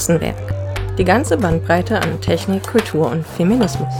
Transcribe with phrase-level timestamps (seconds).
[0.00, 0.96] Hexenwerk.
[0.96, 3.92] Die ganze Bandbreite an Technik, Kultur und Feminismus.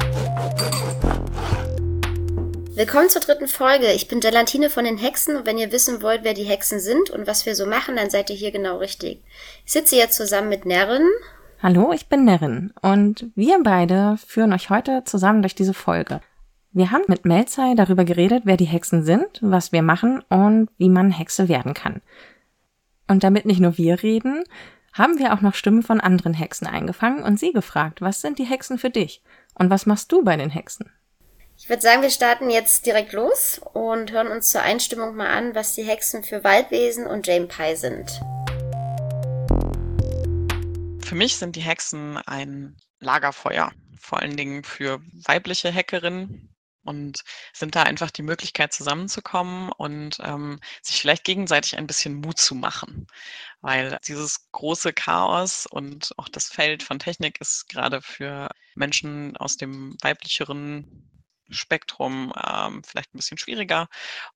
[2.74, 3.92] Willkommen zur dritten Folge.
[3.92, 7.10] Ich bin Delantine von den Hexen und wenn ihr wissen wollt, wer die Hexen sind
[7.10, 9.22] und was wir so machen, dann seid ihr hier genau richtig.
[9.66, 11.06] Ich sitze jetzt zusammen mit Nerrin.
[11.62, 16.22] Hallo, ich bin Nerrin und wir beide führen euch heute zusammen durch diese Folge.
[16.72, 20.88] Wir haben mit Melzai darüber geredet, wer die Hexen sind, was wir machen und wie
[20.88, 22.00] man Hexe werden kann.
[23.06, 24.44] Und damit nicht nur wir reden,
[24.92, 28.44] haben wir auch noch Stimmen von anderen Hexen eingefangen und sie gefragt, was sind die
[28.44, 29.22] Hexen für dich?
[29.54, 30.90] Und was machst du bei den Hexen?
[31.56, 35.54] Ich würde sagen, wir starten jetzt direkt los und hören uns zur Einstimmung mal an,
[35.54, 38.20] was die Hexen für Waldwesen und Jane Pie sind.
[41.04, 46.48] Für mich sind die Hexen ein Lagerfeuer, vor allen Dingen für weibliche Hackerinnen,
[46.84, 52.38] und sind da einfach die Möglichkeit zusammenzukommen und ähm, sich vielleicht gegenseitig ein bisschen Mut
[52.38, 53.06] zu machen.
[53.60, 59.56] Weil dieses große Chaos und auch das Feld von Technik ist gerade für Menschen aus
[59.56, 61.10] dem weiblicheren
[61.50, 63.88] Spektrum ähm, vielleicht ein bisschen schwieriger.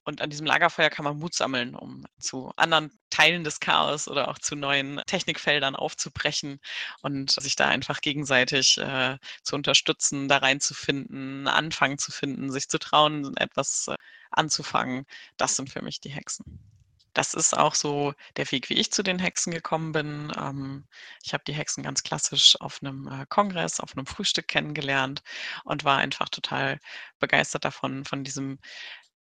[0.04, 4.28] Und an diesem Lagerfeuer kann man Mut sammeln, um zu anderen Teilen des Chaos oder
[4.28, 6.60] auch zu neuen Technikfeldern aufzubrechen
[7.02, 12.68] und sich da einfach gegenseitig äh, zu unterstützen, da reinzufinden, einen Anfang zu finden, sich
[12.68, 13.96] zu trauen, etwas äh,
[14.30, 15.06] anzufangen.
[15.36, 16.73] Das sind für mich die Hexen
[17.14, 20.32] das ist auch so der Weg, wie ich zu den Hexen gekommen bin.
[20.36, 20.84] Ähm,
[21.22, 25.22] ich habe die Hexen ganz klassisch auf einem äh, Kongress, auf einem Frühstück kennengelernt
[25.64, 26.80] und war einfach total
[27.20, 28.58] begeistert davon, von diesem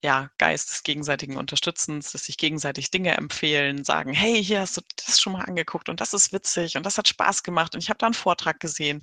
[0.02, 4.80] ja, Geist des gegenseitigen Unterstützens, dass sich gegenseitig Dinge empfehlen, sagen, hey, hier hast du
[5.04, 7.90] das schon mal angeguckt und das ist witzig und das hat Spaß gemacht und ich
[7.90, 9.02] habe da einen Vortrag gesehen.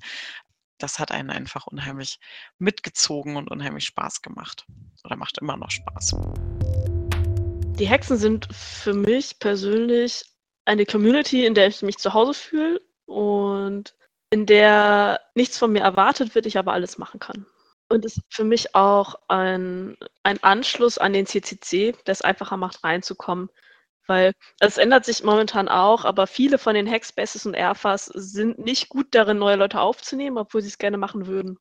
[0.77, 2.19] Das hat einen einfach unheimlich
[2.59, 4.65] mitgezogen und unheimlich Spaß gemacht.
[5.05, 6.15] Oder macht immer noch Spaß.
[7.77, 10.23] Die Hexen sind für mich persönlich
[10.63, 13.93] eine Community, in der ich mich zu Hause fühle und
[14.29, 17.45] in der nichts von mir erwartet wird, ich aber alles machen kann.
[17.89, 22.81] Und ist für mich auch ein, ein Anschluss an den CCC, der es einfacher macht,
[22.85, 23.49] reinzukommen.
[24.07, 28.87] Weil es ändert sich momentan auch, aber viele von den Hackspaces und Airfas sind nicht
[28.87, 31.59] gut darin, neue Leute aufzunehmen, obwohl sie es gerne machen würden.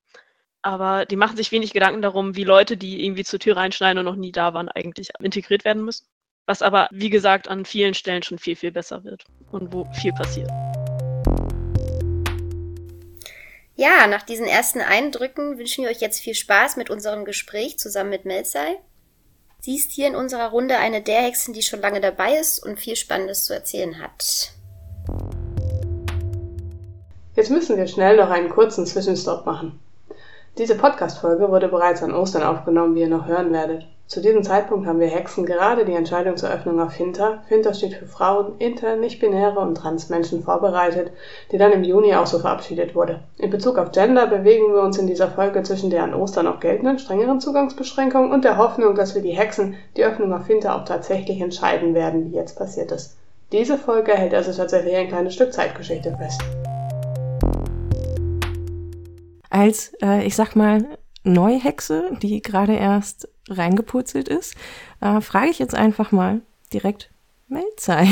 [0.65, 4.07] Aber die machen sich wenig Gedanken darum, wie Leute, die irgendwie zur Tür reinschneiden und
[4.07, 6.07] noch nie da waren, eigentlich integriert werden müssen.
[6.47, 10.15] Was aber, wie gesagt, an vielen Stellen schon viel, viel besser wird und wo viel
[10.15, 10.49] passiert.
[13.75, 18.09] Ja, nach diesen ersten Eindrücken wünschen wir euch jetzt viel Spaß mit unserem Gespräch zusammen
[18.09, 18.79] mit Melzai.
[19.61, 22.81] Sie ist hier in unserer Runde eine der Hexen, die schon lange dabei ist und
[22.81, 24.53] viel Spannendes zu erzählen hat.
[27.37, 29.79] Jetzt müssen wir schnell noch einen kurzen Zwischenstopp machen.
[30.57, 33.89] Diese Podcast-Folge wurde bereits an Ostern aufgenommen, wie ihr noch hören werdet.
[34.07, 37.95] Zu diesem Zeitpunkt haben wir Hexen gerade die Entscheidung zur Öffnung auf Hinter, Hinter steht
[37.95, 41.11] für Frauen, Inter, Nicht-Binäre und Transmenschen vorbereitet,
[41.51, 43.19] die dann im Juni auch so verabschiedet wurde.
[43.37, 46.61] In Bezug auf Gender bewegen wir uns in dieser Folge zwischen der an Ostern noch
[46.61, 50.85] geltenden strengeren Zugangsbeschränkung und der Hoffnung, dass wir die Hexen die Öffnung auf Hinter auch
[50.85, 53.17] tatsächlich entscheiden werden, wie jetzt passiert ist.
[53.51, 56.41] Diese Folge hält also tatsächlich ein kleines Stück Zeitgeschichte fest
[59.55, 64.57] als, äh, ich sag mal, Neuhexe, die gerade erst reingepurzelt ist,
[65.01, 66.43] äh, frage ich jetzt einfach mal
[66.73, 67.11] direkt
[67.47, 68.09] Melzei.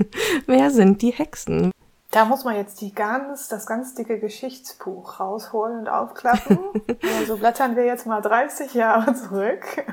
[0.46, 1.70] Wer sind die Hexen?
[2.12, 6.58] Da muss man jetzt die ganz, das ganz dicke Geschichtsbuch rausholen und aufklappen.
[7.18, 9.64] also blättern wir jetzt mal 30 Jahre zurück.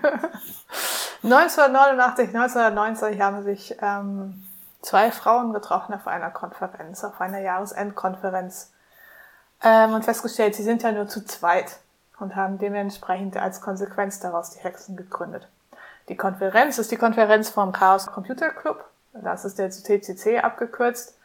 [1.24, 4.46] 1989, 1990 haben sich ähm,
[4.81, 8.72] zwei Frauen getroffen auf einer Konferenz, auf einer Jahresendkonferenz
[9.63, 11.79] ähm, und festgestellt, sie sind ja nur zu zweit
[12.19, 15.47] und haben dementsprechend als Konsequenz daraus die Hexen gegründet.
[16.09, 18.84] Die Konferenz ist die Konferenz vom Chaos Computer Club.
[19.13, 21.18] Das ist der TCC abgekürzt,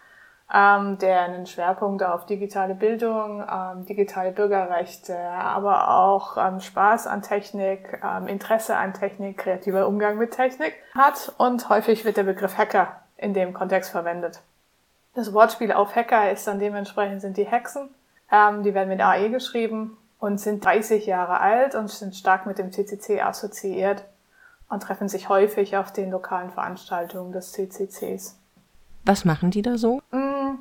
[0.53, 7.23] ähm, der einen Schwerpunkt auf digitale Bildung, ähm, digitale Bürgerrechte, aber auch ähm, Spaß an
[7.23, 11.33] Technik, ähm, Interesse an Technik, kreativer Umgang mit Technik hat.
[11.39, 14.41] Und häufig wird der Begriff Hacker in dem Kontext verwendet.
[15.15, 17.93] Das Wortspiel auf Hacker ist dann dementsprechend sind die Hexen.
[18.31, 22.59] Ähm, die werden mit AE geschrieben und sind 30 Jahre alt und sind stark mit
[22.59, 24.05] dem CCC assoziiert
[24.69, 28.39] und treffen sich häufig auf den lokalen Veranstaltungen des CCCs.
[29.05, 30.03] Was machen die da so?
[30.11, 30.59] Mm,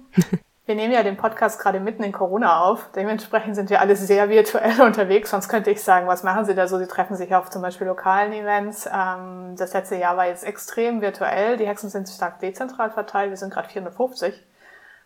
[0.65, 2.89] wir nehmen ja den Podcast gerade mitten in Corona auf.
[2.95, 5.31] Dementsprechend sind wir alle sehr virtuell unterwegs.
[5.31, 6.77] Sonst könnte ich sagen, was machen sie da so?
[6.77, 8.85] Sie treffen sich auf zum Beispiel lokalen Events.
[8.85, 11.57] Ähm, das letzte Jahr war jetzt extrem virtuell.
[11.57, 13.31] Die Hexen sind stark dezentral verteilt.
[13.31, 14.33] Wir sind gerade 450.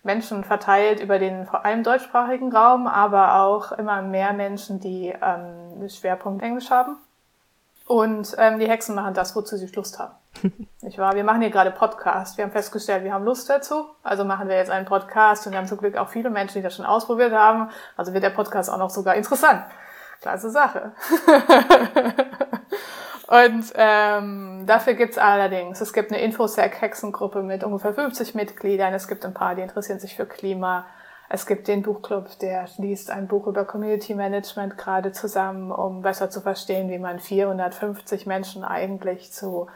[0.03, 5.87] Menschen verteilt über den vor allem deutschsprachigen Raum, aber auch immer mehr Menschen, die ähm,
[5.89, 6.97] Schwerpunkt Englisch haben.
[7.85, 10.15] Und ähm, die Hexen machen das, wozu sie Lust haben.
[10.81, 11.13] Nicht wahr?
[11.13, 12.37] Wir machen hier gerade Podcast.
[12.37, 13.85] Wir haben festgestellt, wir haben Lust dazu.
[14.01, 16.61] Also machen wir jetzt einen Podcast und wir haben zum Glück auch viele Menschen, die
[16.63, 17.69] das schon ausprobiert haben.
[17.97, 19.65] Also wird der Podcast auch noch sogar interessant.
[20.21, 20.93] Klasse Sache.
[23.31, 28.93] und ähm, dafür gibt's allerdings, es gibt eine Infosec-Hexengruppe mit ungefähr 50 Mitgliedern.
[28.93, 30.85] Es gibt ein paar, die interessieren sich für Klima.
[31.29, 36.29] Es gibt den Buchclub, der liest ein Buch über Community Management gerade zusammen, um besser
[36.29, 39.67] zu verstehen, wie man 450 Menschen eigentlich zu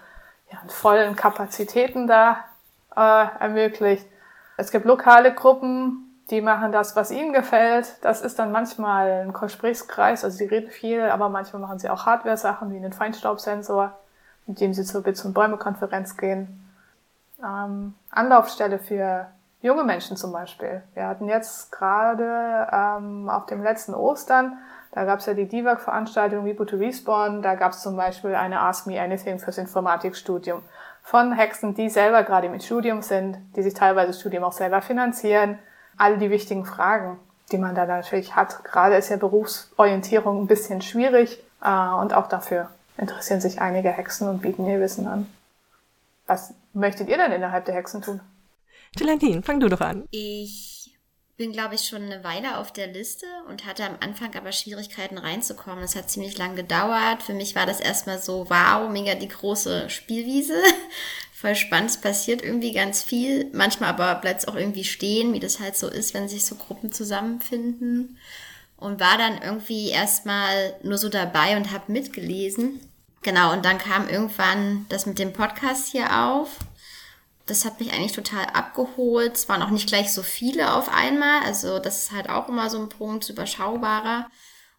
[0.52, 2.44] ja, vollen Kapazitäten da
[2.94, 4.06] äh, ermöglicht.
[4.58, 7.98] Es gibt lokale Gruppen, die machen das, was ihnen gefällt.
[8.02, 12.06] Das ist dann manchmal ein Gesprächskreis, also sie reden viel, aber manchmal machen sie auch
[12.06, 13.94] Hardware-Sachen wie einen Feinstaubsensor,
[14.48, 16.62] mit dem sie zur Bits- und Bäume-Konferenz gehen.
[17.44, 19.28] Ähm, Anlaufstelle für
[19.62, 20.82] junge Menschen zum Beispiel.
[20.94, 24.58] Wir hatten jetzt gerade ähm, auf dem letzten Ostern,
[24.92, 28.62] da gab es ja die DIVAC-Veranstaltung Reboot to Respawn, da gab es zum Beispiel eine
[28.62, 30.62] Ask Me Anything fürs Informatikstudium
[31.02, 34.82] von Hexen, die selber gerade im Studium sind, die sich teilweise das Studium auch selber
[34.82, 35.60] finanzieren,
[35.98, 37.18] all die wichtigen Fragen,
[37.52, 38.64] die man da natürlich hat.
[38.64, 44.28] Gerade ist ja Berufsorientierung ein bisschen schwierig äh, und auch dafür interessieren sich einige Hexen
[44.28, 45.28] und bieten ihr Wissen an.
[46.28, 48.20] Was möchtet ihr denn innerhalb der Hexen tun?
[48.98, 50.08] Gelantin, fang du doch an.
[50.12, 50.75] Ich
[51.38, 55.18] bin, glaube ich, schon eine Weile auf der Liste und hatte am Anfang aber Schwierigkeiten
[55.18, 55.82] reinzukommen.
[55.82, 57.24] Das hat ziemlich lang gedauert.
[57.24, 60.56] Für mich war das erstmal so, wow, mega die große Spielwiese
[61.34, 61.90] voll spannend.
[61.90, 63.50] Es passiert irgendwie ganz viel.
[63.52, 66.56] Manchmal aber bleibt es auch irgendwie stehen, wie das halt so ist, wenn sich so
[66.56, 68.18] Gruppen zusammenfinden.
[68.78, 72.80] Und war dann irgendwie erstmal nur so dabei und habe mitgelesen.
[73.24, 76.60] Genau, und dann kam irgendwann das mit dem Podcast hier auf.
[77.46, 79.36] Das hat mich eigentlich total abgeholt.
[79.36, 81.44] Es waren auch nicht gleich so viele auf einmal.
[81.44, 84.28] Also das ist halt auch immer so ein Punkt, überschaubarer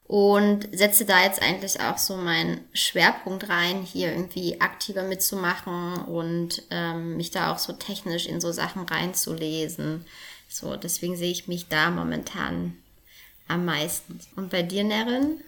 [0.08, 6.62] und setze da jetzt eigentlich auch so meinen Schwerpunkt rein, hier irgendwie aktiver mitzumachen und
[6.70, 10.04] ähm, mich da auch so technisch in so Sachen reinzulesen.
[10.48, 12.76] So, deswegen sehe ich mich da momentan
[13.48, 14.20] am meisten.
[14.36, 15.40] Und bei dir, Nerin?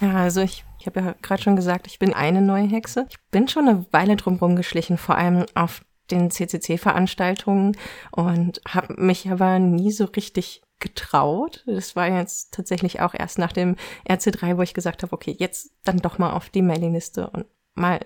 [0.00, 3.06] Ja, also ich, ich habe ja gerade schon gesagt, ich bin eine neue Hexe.
[3.08, 7.76] Ich bin schon eine Weile drumherum geschlichen, vor allem auf den CCC-Veranstaltungen
[8.10, 11.62] und habe mich aber nie so richtig getraut.
[11.66, 13.76] Das war jetzt tatsächlich auch erst nach dem
[14.08, 18.00] RC3, wo ich gesagt habe, okay, jetzt dann doch mal auf die Mailingliste und mal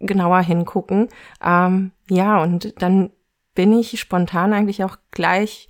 [0.00, 1.08] genauer hingucken.
[1.42, 3.10] Ähm, ja, und dann
[3.54, 5.68] bin ich spontan eigentlich auch gleich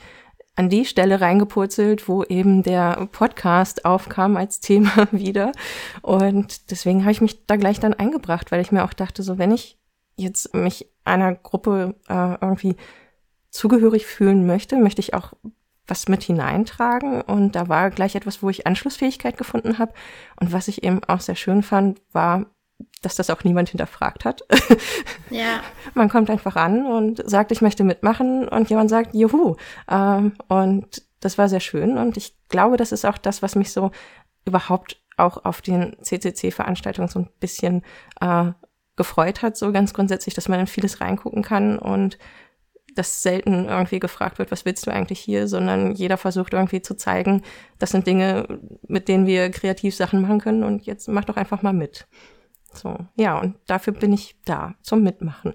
[0.56, 5.52] an die Stelle reingepurzelt, wo eben der Podcast aufkam als Thema wieder.
[6.02, 9.38] Und deswegen habe ich mich da gleich dann eingebracht, weil ich mir auch dachte, so
[9.38, 9.78] wenn ich
[10.16, 12.76] jetzt mich einer Gruppe äh, irgendwie
[13.50, 15.32] zugehörig fühlen möchte, möchte ich auch
[15.86, 17.20] was mit hineintragen.
[17.20, 19.92] Und da war gleich etwas, wo ich Anschlussfähigkeit gefunden habe.
[20.40, 22.46] Und was ich eben auch sehr schön fand, war,
[23.02, 24.42] dass das auch niemand hinterfragt hat.
[25.30, 25.60] Ja.
[25.94, 29.54] Man kommt einfach an und sagt, ich möchte mitmachen und jemand sagt, juhu.
[29.88, 33.70] Ähm, und das war sehr schön und ich glaube, das ist auch das, was mich
[33.70, 33.92] so
[34.44, 37.82] überhaupt auch auf den CCC-Veranstaltungen so ein bisschen
[38.20, 38.50] äh,
[39.00, 42.18] gefreut hat, so ganz grundsätzlich, dass man in vieles reingucken kann und
[42.94, 46.94] dass selten irgendwie gefragt wird, was willst du eigentlich hier, sondern jeder versucht irgendwie zu
[46.98, 47.42] zeigen,
[47.78, 51.62] das sind Dinge, mit denen wir kreativ Sachen machen können und jetzt mach doch einfach
[51.62, 52.06] mal mit.
[52.74, 55.54] So, ja, und dafür bin ich da, zum Mitmachen.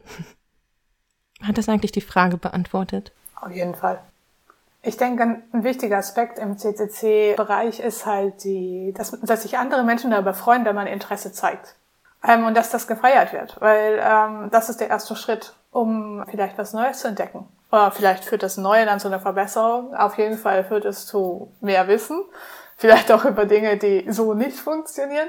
[1.44, 3.12] Hat das eigentlich die Frage beantwortet?
[3.40, 4.02] Auf jeden Fall.
[4.82, 10.10] Ich denke, ein wichtiger Aspekt im CCC-Bereich ist halt die, dass, dass sich andere Menschen
[10.10, 11.76] darüber freuen, wenn man Interesse zeigt.
[12.28, 16.58] Ähm, und dass das gefeiert wird, weil ähm, das ist der erste Schritt um vielleicht
[16.58, 17.50] was Neues zu entdecken.
[17.70, 19.94] Oder vielleicht führt das Neue dann zu einer Verbesserung.
[19.94, 22.24] Auf jeden Fall führt es zu mehr Wissen.
[22.78, 25.28] Vielleicht auch über Dinge, die so nicht funktionieren.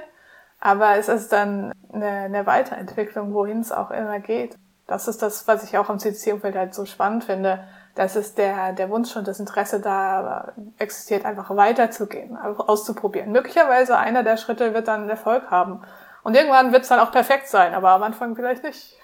[0.60, 4.56] Aber es ist dann eine, eine Weiterentwicklung, wohin es auch immer geht.
[4.86, 7.64] Das ist das, was ich auch am CCC-Umfeld halt so spannend finde.
[7.96, 13.32] Das ist der, der Wunsch und das Interesse da existiert, einfach weiterzugehen, auszuprobieren.
[13.32, 15.82] Möglicherweise einer der Schritte wird dann Erfolg haben.
[16.26, 18.96] Und irgendwann wird es dann auch perfekt sein, aber am Anfang vielleicht nicht.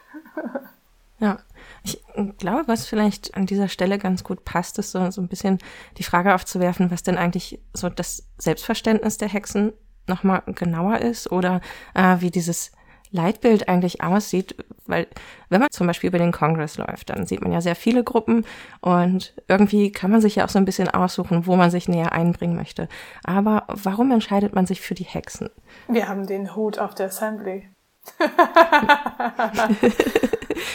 [1.21, 1.39] Ja,
[1.85, 2.03] ich
[2.39, 5.59] glaube, was vielleicht an dieser Stelle ganz gut passt, ist so, so ein bisschen
[5.99, 9.73] die Frage aufzuwerfen, was denn eigentlich so das Selbstverständnis der Hexen
[10.09, 11.61] nochmal genauer ist oder
[11.95, 12.73] äh, wie dieses
[13.13, 15.07] Leitbild eigentlich aussieht, weil
[15.49, 18.45] wenn man zum Beispiel über den Kongress läuft, dann sieht man ja sehr viele Gruppen
[18.81, 22.13] und irgendwie kann man sich ja auch so ein bisschen aussuchen, wo man sich näher
[22.13, 22.89] einbringen möchte.
[23.23, 25.51] Aber warum entscheidet man sich für die Hexen?
[25.89, 27.69] Wir haben den Hut auf der Assembly.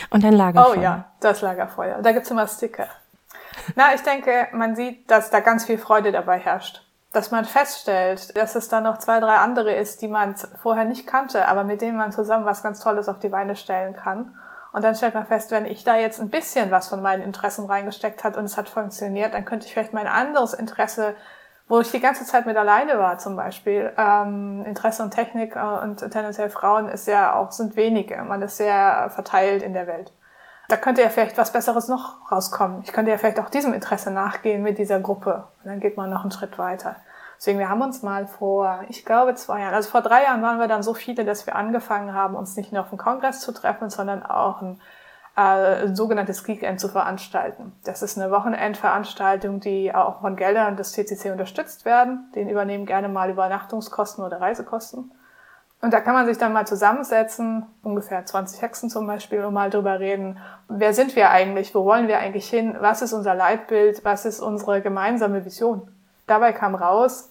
[0.10, 0.77] Und ein Lagerfeuer.
[0.77, 2.01] Oh ja, das Lagerfeuer.
[2.01, 2.88] Da gibt's immer Sticker.
[3.75, 6.87] Na, ich denke, man sieht, dass da ganz viel Freude dabei herrscht.
[7.14, 11.08] Dass man feststellt, dass es da noch zwei, drei andere ist, die man vorher nicht
[11.08, 14.36] kannte, aber mit denen man zusammen was ganz Tolles auf die Beine stellen kann.
[14.74, 17.66] Und dann stellt man fest, wenn ich da jetzt ein bisschen was von meinen Interessen
[17.66, 21.16] reingesteckt hat und es hat funktioniert, dann könnte ich vielleicht mein anderes Interesse,
[21.68, 25.60] wo ich die ganze Zeit mit alleine war zum Beispiel, ähm, Interesse und Technik äh,
[25.60, 28.18] und tendenziell Frauen ist ja auch, sind wenige.
[28.24, 30.12] Man ist sehr verteilt in der Welt.
[30.70, 32.82] Da könnte ja vielleicht was Besseres noch rauskommen.
[32.84, 35.48] Ich könnte ja vielleicht auch diesem Interesse nachgehen mit dieser Gruppe.
[35.64, 36.98] Und dann geht man noch einen Schritt weiter.
[37.38, 40.60] Deswegen, wir haben uns mal vor, ich glaube, zwei Jahren, also vor drei Jahren waren
[40.60, 43.52] wir dann so viele, dass wir angefangen haben, uns nicht nur auf dem Kongress zu
[43.54, 44.82] treffen, sondern auch ein,
[45.38, 47.74] äh, ein sogenanntes Geekend zu veranstalten.
[47.86, 52.32] Das ist eine Wochenendveranstaltung, die auch von Geldern des CCC unterstützt werden.
[52.34, 55.12] Den übernehmen gerne mal Übernachtungskosten oder Reisekosten.
[55.82, 59.70] Und da kann man sich dann mal zusammensetzen, ungefähr 20 Hexen zum Beispiel, und mal
[59.70, 64.04] drüber reden, wer sind wir eigentlich, wo wollen wir eigentlich hin, was ist unser Leitbild,
[64.04, 65.92] was ist unsere gemeinsame Vision.
[66.26, 67.30] Dabei kam raus,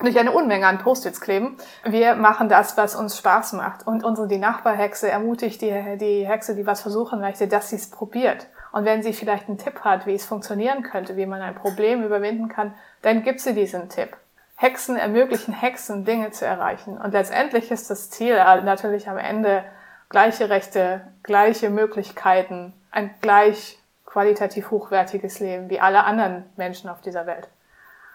[0.00, 1.56] durch eine Unmenge an Post-its kleben.
[1.84, 3.86] Wir machen das, was uns Spaß macht.
[3.86, 7.90] Und unsere, die Nachbarhexe ermutigt die, die Hexe, die was versuchen möchte, dass sie es
[7.90, 8.46] probiert.
[8.70, 12.04] Und wenn sie vielleicht einen Tipp hat, wie es funktionieren könnte, wie man ein Problem
[12.04, 14.16] überwinden kann, dann gibt sie diesen Tipp.
[14.60, 16.98] Hexen ermöglichen Hexen, Dinge zu erreichen.
[16.98, 19.62] Und letztendlich ist das Ziel natürlich am Ende
[20.08, 27.24] gleiche Rechte, gleiche Möglichkeiten, ein gleich qualitativ hochwertiges Leben wie alle anderen Menschen auf dieser
[27.24, 27.46] Welt.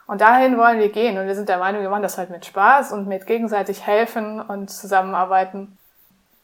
[0.05, 1.17] Und dahin wollen wir gehen.
[1.17, 4.41] Und wir sind der Meinung, wir machen das halt mit Spaß und mit gegenseitig helfen
[4.41, 5.77] und zusammenarbeiten.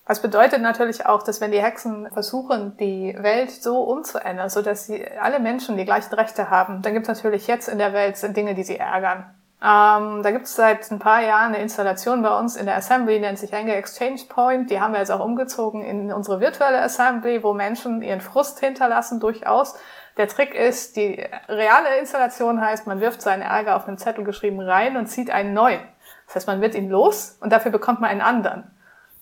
[0.06, 4.86] Das bedeutet natürlich auch, dass wenn die Hexen versuchen, die Welt so umzuändern, so dass
[4.86, 8.18] sie alle Menschen die gleichen Rechte haben, dann gibt es natürlich jetzt in der Welt
[8.38, 9.26] Dinge, die sie ärgern.
[9.62, 13.20] Ähm, da gibt es seit ein paar Jahren eine Installation bei uns in der Assembly,
[13.20, 14.70] nennt sich Anger Exchange Point.
[14.70, 19.20] Die haben wir jetzt auch umgezogen in unsere virtuelle Assembly, wo Menschen ihren Frust hinterlassen,
[19.20, 19.76] durchaus.
[20.16, 24.62] Der Trick ist, die reale Installation heißt, man wirft seinen Ärger auf einen Zettel geschrieben
[24.62, 25.82] rein und zieht einen neuen.
[26.28, 28.72] Das heißt, man wird ihn los und dafür bekommt man einen anderen.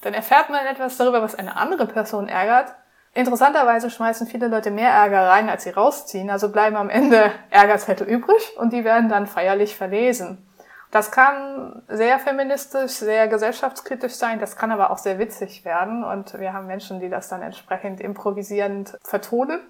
[0.01, 2.75] Dann erfährt man etwas darüber, was eine andere Person ärgert.
[3.17, 8.07] Interessanterweise schmeißen viele Leute mehr Ärger rein, als sie rausziehen, also bleiben am Ende Ärgerzettel
[8.07, 10.47] übrig und die werden dann feierlich verlesen.
[10.91, 16.39] Das kann sehr feministisch, sehr gesellschaftskritisch sein, das kann aber auch sehr witzig werden und
[16.39, 19.61] wir haben Menschen, die das dann entsprechend improvisierend vertonen.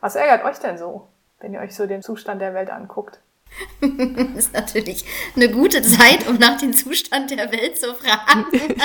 [0.00, 1.06] Was ärgert euch denn so,
[1.38, 3.20] wenn ihr euch so den Zustand der Welt anguckt?
[3.80, 5.04] das ist natürlich
[5.36, 8.46] eine gute Zeit, um nach dem Zustand der Welt zu fragen.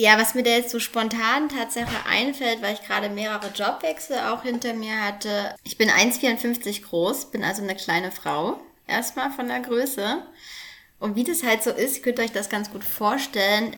[0.00, 4.42] ja, was mir da jetzt so spontan tatsächlich einfällt, weil ich gerade mehrere Jobwechsel auch
[4.42, 5.54] hinter mir hatte.
[5.64, 8.60] Ich bin 1,54 groß, bin also eine kleine Frau.
[8.86, 10.22] Erstmal von der Größe.
[10.98, 13.74] Und wie das halt so ist, könnt ihr euch das ganz gut vorstellen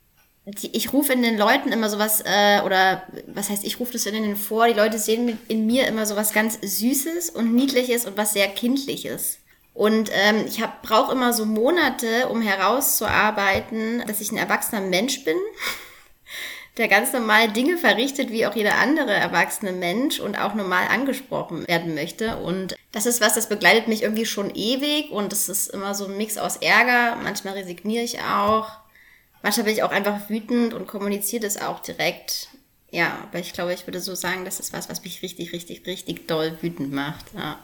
[0.73, 4.15] ich rufe in den Leuten immer sowas, äh, oder was heißt, ich rufe das in
[4.15, 8.33] denen vor, die Leute sehen in mir immer sowas ganz Süßes und Niedliches und was
[8.33, 9.39] sehr Kindliches.
[9.75, 15.37] Und ähm, ich brauche immer so Monate, um herauszuarbeiten, dass ich ein erwachsener Mensch bin,
[16.81, 21.69] der ganz normal Dinge verrichtet, wie auch jeder andere erwachsene Mensch und auch normal angesprochen
[21.69, 22.39] werden möchte.
[22.39, 26.07] Und das ist was, das begleitet mich irgendwie schon ewig und es ist immer so
[26.07, 27.17] ein Mix aus Ärger.
[27.23, 28.81] Manchmal resigniere ich auch
[29.43, 32.49] Manchmal bin ich auch einfach wütend und kommuniziere das auch direkt.
[32.91, 35.87] Ja, aber ich glaube, ich würde so sagen, das ist was, was mich richtig, richtig,
[35.87, 37.25] richtig doll wütend macht.
[37.35, 37.59] Ja.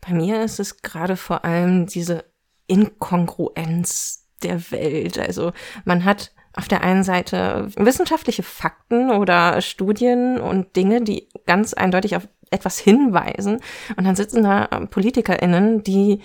[0.00, 2.24] Bei mir ist es gerade vor allem diese
[2.66, 5.18] Inkongruenz der Welt.
[5.18, 5.52] Also
[5.84, 12.16] man hat auf der einen Seite wissenschaftliche Fakten oder Studien und Dinge, die ganz eindeutig
[12.16, 13.60] auf etwas hinweisen.
[13.96, 16.20] Und dann sitzen da PolitikerInnen, die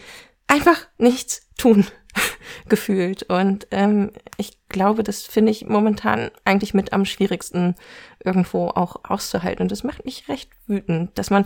[0.47, 1.85] einfach nichts tun.
[2.67, 3.23] gefühlt.
[3.23, 7.75] Und ähm, ich glaube, das finde ich momentan eigentlich mit am schwierigsten
[8.23, 9.63] irgendwo auch auszuhalten.
[9.63, 11.45] Und das macht mich recht wütend, dass man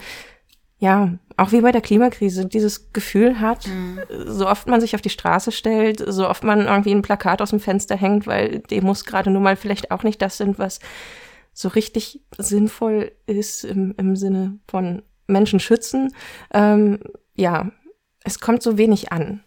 [0.78, 4.00] ja, auch wie bei der Klimakrise, dieses Gefühl hat, mhm.
[4.26, 7.52] so oft man sich auf die Straße stellt, so oft man irgendwie ein Plakat aus
[7.52, 10.80] dem Fenster hängt, weil Demos gerade nun mal vielleicht auch nicht das sind, was
[11.54, 16.14] so richtig sinnvoll ist im, im Sinne von Menschen schützen.
[16.54, 17.00] Ähm,
[17.34, 17.72] ja,
[18.24, 19.44] es kommt so wenig an.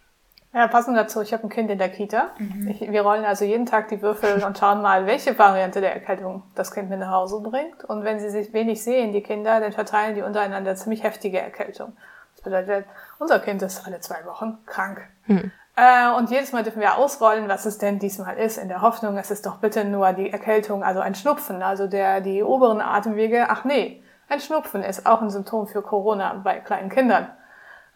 [0.55, 2.31] Ja, passend dazu, ich habe ein Kind in der Kita.
[2.39, 2.69] Mhm.
[2.69, 6.43] Ich, wir rollen also jeden Tag die Würfel und schauen mal, welche Variante der Erkältung
[6.55, 7.85] das Kind mit nach Hause bringt.
[7.85, 11.93] Und wenn sie sich wenig sehen, die Kinder, dann verteilen die untereinander ziemlich heftige Erkältung.
[12.35, 12.87] Das bedeutet,
[13.19, 15.03] unser Kind ist alle zwei Wochen krank.
[15.27, 15.53] Mhm.
[15.77, 19.17] Äh, und jedes Mal dürfen wir ausrollen, was es denn diesmal ist, in der Hoffnung,
[19.19, 23.47] es ist doch bitte nur die Erkältung, also ein Schnupfen, also der, die oberen Atemwege.
[23.49, 27.29] Ach nee, ein Schnupfen ist auch ein Symptom für Corona bei kleinen Kindern.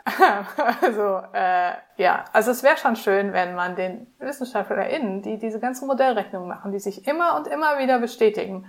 [0.80, 5.86] also äh, ja, also es wäre schon schön, wenn man den WissenschaftlerInnen, die diese ganzen
[5.86, 8.66] Modellrechnungen machen, die sich immer und immer wieder bestätigen,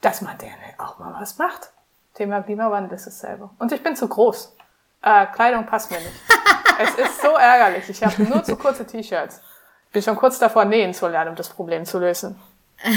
[0.00, 1.72] dass man denen auch mal was macht.
[2.14, 3.50] Thema Klimawandel ist dasselbe.
[3.58, 4.56] Und ich bin zu groß.
[5.02, 6.20] Äh, Kleidung passt mir nicht.
[6.78, 7.88] es ist so ärgerlich.
[7.88, 9.42] Ich habe nur zu kurze T-Shirts.
[9.92, 12.40] Bin schon kurz davor, nähen zu lernen, um das Problem zu lösen.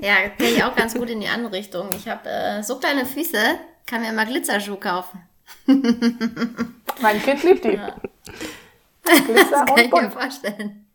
[0.00, 1.88] ja, gehe ich auch ganz gut in die andere Richtung.
[1.96, 3.38] Ich habe äh, so kleine Füße,
[3.86, 5.20] kann mir mal Glitzerschuh kaufen.
[7.00, 7.74] mein Kind liebt die.
[7.74, 7.96] Ja.
[9.02, 10.86] Glitzer das kann ich mir vorstellen.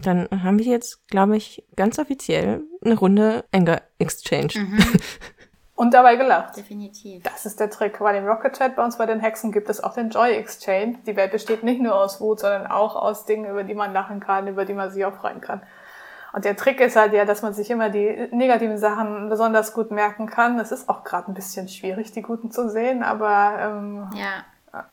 [0.00, 4.52] Dann haben wir jetzt, glaube ich, ganz offiziell eine Runde Anger Exchange.
[4.54, 4.78] Mhm.
[5.74, 6.56] Und dabei gelacht.
[6.56, 7.22] Definitiv.
[7.22, 8.00] Das ist der Trick.
[8.00, 10.96] Bei dem Rocket Chat bei uns bei den Hexen gibt es auch den Joy Exchange.
[11.06, 14.18] Die Welt besteht nicht nur aus Wut, sondern auch aus Dingen, über die man lachen
[14.18, 15.62] kann, über die man sich auch freuen kann.
[16.38, 19.90] Und der Trick ist halt ja, dass man sich immer die negativen Sachen besonders gut
[19.90, 20.56] merken kann.
[20.60, 24.44] Es ist auch gerade ein bisschen schwierig, die guten zu sehen, aber ähm, ja.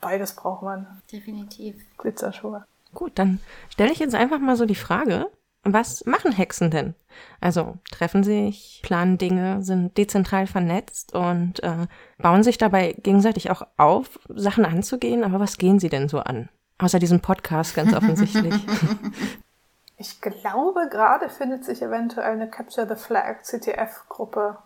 [0.02, 0.88] beides braucht man.
[1.12, 1.75] Definitiv.
[2.00, 2.66] Glitzerschuhe.
[2.96, 5.28] Gut, dann stelle ich jetzt einfach mal so die Frage,
[5.62, 6.96] was machen Hexen denn?
[7.42, 11.86] Also treffen sich, planen Dinge, sind dezentral vernetzt und äh,
[12.18, 15.24] bauen sich dabei gegenseitig auch auf, Sachen anzugehen.
[15.24, 16.50] Aber was gehen sie denn so an?
[16.80, 18.56] Außer diesem Podcast ganz offensichtlich.
[19.98, 24.58] Ich glaube, gerade findet sich eventuell eine Capture the Flag CTF-Gruppe.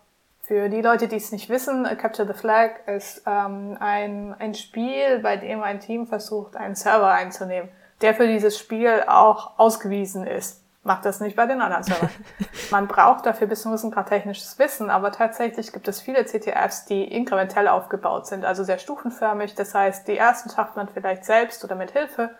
[0.42, 5.20] Für die Leute, die es nicht wissen, Capture the Flag ist ähm, ein, ein Spiel,
[5.20, 7.70] bei dem ein Team versucht, einen Server einzunehmen,
[8.00, 10.64] der für dieses Spiel auch ausgewiesen ist.
[10.82, 12.10] Macht das nicht bei den anderen Servern.
[12.72, 16.24] Man braucht dafür bis zu einem gewissen Grad technisches Wissen, aber tatsächlich gibt es viele
[16.24, 19.54] CTFs, die inkrementell aufgebaut sind, also sehr stufenförmig.
[19.54, 22.30] Das heißt, die ersten schafft man vielleicht selbst oder mit Hilfe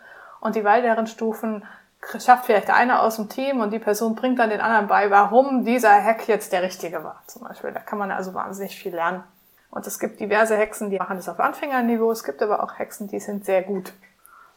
[0.40, 1.64] und die weiteren Stufen
[2.18, 5.64] schafft vielleicht einer aus dem Team und die Person bringt dann den anderen bei, warum
[5.64, 7.72] dieser Hack jetzt der richtige war, zum Beispiel.
[7.72, 9.22] Da kann man also wahnsinnig viel lernen.
[9.70, 12.10] Und es gibt diverse Hexen, die machen das auf Anfängerniveau.
[12.10, 13.92] Es gibt aber auch Hexen, die sind sehr gut.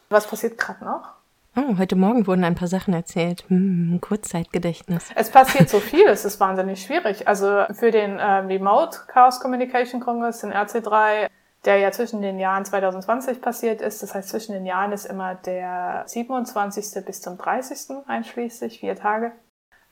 [0.08, 1.12] Was passiert gerade noch?
[1.56, 3.44] Oh, heute Morgen wurden ein paar Sachen erzählt.
[3.46, 5.10] Hm, Kurzzeitgedächtnis.
[5.14, 7.28] Es passiert so viel, es ist wahnsinnig schwierig.
[7.28, 11.28] Also für den äh, Remote Chaos Communication Congress, den RC3,
[11.64, 15.34] der ja zwischen den Jahren 2020 passiert ist, das heißt zwischen den Jahren ist immer
[15.34, 17.04] der 27.
[17.04, 18.06] bis zum 30.
[18.06, 19.32] einschließlich, vier Tage,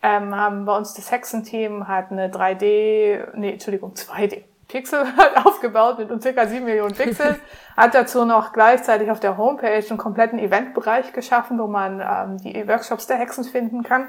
[0.02, 4.42] ähm, haben bei uns das Hexenteam hat eine 3D, nee, Entschuldigung, 2D,
[4.72, 5.04] Pixel
[5.44, 6.46] aufgebaut mit ca.
[6.46, 7.36] 7 Millionen Pixeln.
[7.76, 12.66] Hat dazu noch gleichzeitig auf der Homepage einen kompletten Eventbereich geschaffen, wo man ähm, die
[12.66, 14.08] Workshops der Hexen finden kann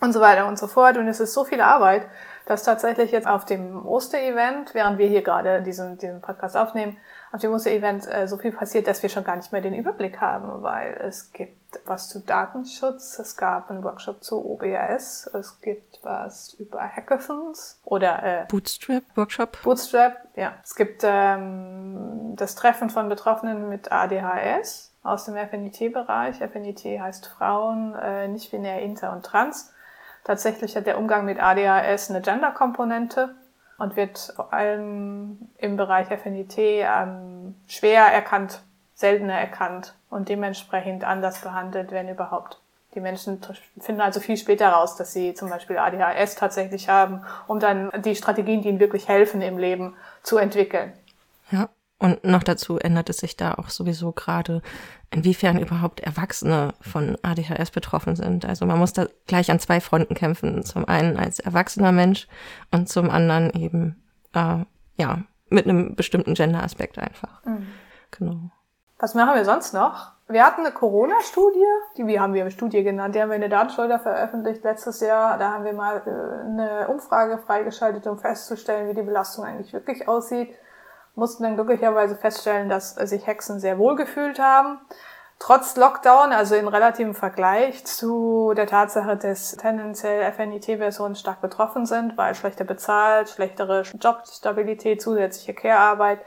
[0.00, 0.96] und so weiter und so fort.
[0.96, 2.06] Und es ist so viel Arbeit,
[2.50, 6.96] dass tatsächlich jetzt auf dem Oster-Event, während wir hier gerade diesen, diesen Podcast aufnehmen,
[7.30, 10.20] auf dem Oster-Event äh, so viel passiert, dass wir schon gar nicht mehr den Überblick
[10.20, 16.00] haben, weil es gibt was zu Datenschutz, es gab einen Workshop zu OBS, es gibt
[16.02, 19.62] was über Hackathons oder äh, Bootstrap Workshop.
[19.62, 20.54] Bootstrap, ja.
[20.64, 26.38] Es gibt ähm, das Treffen von Betroffenen mit ADHS aus dem FNIT-Bereich.
[26.38, 29.72] FNIT heißt Frauen, äh, nicht binär, inter und trans.
[30.24, 33.34] Tatsächlich hat der Umgang mit ADHS eine Gender-Komponente
[33.78, 38.60] und wird vor allem im Bereich FNIT ähm, schwer erkannt,
[38.94, 42.60] seltener erkannt und dementsprechend anders behandelt, wenn überhaupt.
[42.94, 43.40] Die Menschen
[43.78, 48.16] finden also viel später raus, dass sie zum Beispiel ADHS tatsächlich haben, um dann die
[48.16, 50.92] Strategien, die ihnen wirklich helfen im Leben, zu entwickeln.
[51.50, 51.68] Ja,
[52.00, 54.62] und noch dazu ändert es sich da auch sowieso gerade,
[55.10, 58.46] inwiefern überhaupt Erwachsene von ADHS betroffen sind.
[58.46, 60.64] Also man muss da gleich an zwei Fronten kämpfen.
[60.64, 62.26] Zum einen als erwachsener Mensch
[62.70, 64.02] und zum anderen eben,
[64.34, 64.64] äh,
[64.96, 65.18] ja,
[65.50, 67.44] mit einem bestimmten Gender-Aspekt einfach.
[67.44, 67.66] Mhm.
[68.12, 68.50] Genau.
[68.98, 70.12] Was machen wir sonst noch?
[70.26, 71.66] Wir hatten eine Corona-Studie,
[71.98, 75.00] die wie haben wir eine Studie genannt, die haben wir in der Datenschleuder veröffentlicht letztes
[75.00, 75.36] Jahr.
[75.36, 80.08] Da haben wir mal äh, eine Umfrage freigeschaltet, um festzustellen, wie die Belastung eigentlich wirklich
[80.08, 80.54] aussieht.
[81.14, 84.78] Mussten dann glücklicherweise feststellen, dass sich Hexen sehr wohl gefühlt haben.
[85.38, 92.18] Trotz Lockdown, also in relativem Vergleich zu der Tatsache, dass tendenziell FNIT-Versionen stark betroffen sind,
[92.18, 96.20] weil schlechter bezahlt, schlechtere Jobstabilität, zusätzliche Care-Arbeit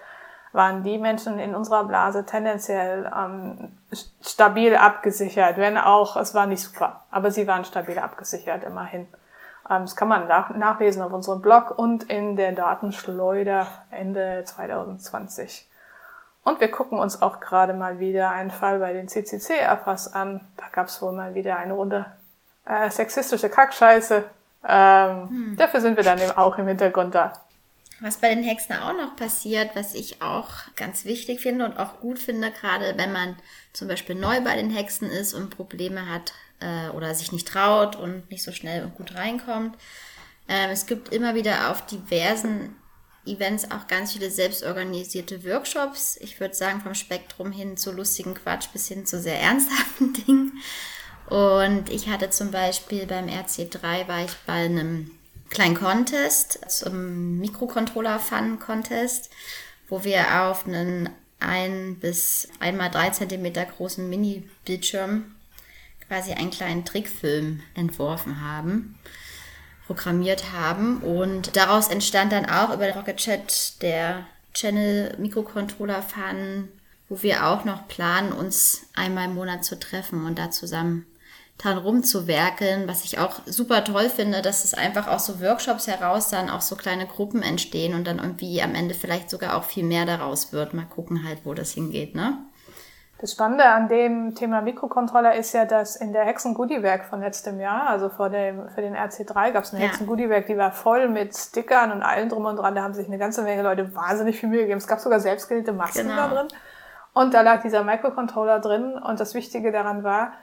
[0.51, 3.77] waren die Menschen in unserer Blase tendenziell ähm,
[4.21, 9.07] stabil abgesichert, wenn auch, es war nicht super, aber sie waren stabil abgesichert immerhin.
[9.69, 15.67] Ähm, das kann man nach, nachlesen auf unserem Blog und in der Datenschleuder Ende 2020.
[16.43, 20.41] Und wir gucken uns auch gerade mal wieder einen Fall bei den CCC-Erfass an.
[20.57, 22.05] Da gab es wohl mal wieder eine Runde
[22.65, 24.23] äh, sexistische Kackscheiße.
[24.67, 25.55] Ähm, hm.
[25.57, 27.33] Dafür sind wir dann eben auch im Hintergrund da.
[27.99, 32.01] Was bei den Hexen auch noch passiert, was ich auch ganz wichtig finde und auch
[32.01, 33.37] gut finde, gerade wenn man
[33.71, 37.95] zum Beispiel neu bei den Hexen ist und Probleme hat äh, oder sich nicht traut
[37.95, 39.77] und nicht so schnell und gut reinkommt.
[40.47, 42.75] Ähm, es gibt immer wieder auf diversen
[43.25, 46.17] Events auch ganz viele selbstorganisierte Workshops.
[46.21, 50.59] Ich würde sagen, vom Spektrum hin zu lustigen Quatsch bis hin zu sehr ernsthaften Dingen.
[51.27, 55.11] Und ich hatte zum Beispiel beim RC3 war ich bei einem
[55.49, 59.29] kleinen Contest, zum Mikrocontroller-Fun-Contest,
[59.87, 65.32] wo wir auf einen ein bis einmal drei Zentimeter großen Mini-Bildschirm
[66.13, 68.99] quasi einen kleinen Trickfilm entworfen haben,
[69.87, 70.97] programmiert haben.
[70.97, 76.67] Und daraus entstand dann auch über Rocket Chat der Channel Mikrocontroller Fun,
[77.09, 81.07] wo wir auch noch planen, uns einmal im Monat zu treffen und da zusammen
[81.57, 86.29] dran rumzuwerkeln, was ich auch super toll finde, dass es einfach aus so Workshops heraus
[86.29, 89.83] dann auch so kleine Gruppen entstehen und dann irgendwie am Ende vielleicht sogar auch viel
[89.83, 90.75] mehr daraus wird.
[90.75, 92.37] Mal gucken halt, wo das hingeht, ne?
[93.23, 97.57] Das Spannende an dem Thema Mikrocontroller ist ja, dass in der Hexen Goodiewerk von letztem
[97.57, 99.87] Jahr, also vor dem, für den RC3 gab es eine ja.
[99.87, 102.75] Hexen Goodiewerk, die war voll mit Stickern und allem drum und dran.
[102.75, 104.77] Da haben sich eine ganze Menge Leute wahnsinnig viel Mühe gegeben.
[104.77, 106.17] Es gab sogar selbstgenähte Masken genau.
[106.17, 106.47] da drin.
[107.13, 108.95] Und da lag dieser Microcontroller drin.
[108.95, 110.33] Und das Wichtige daran war,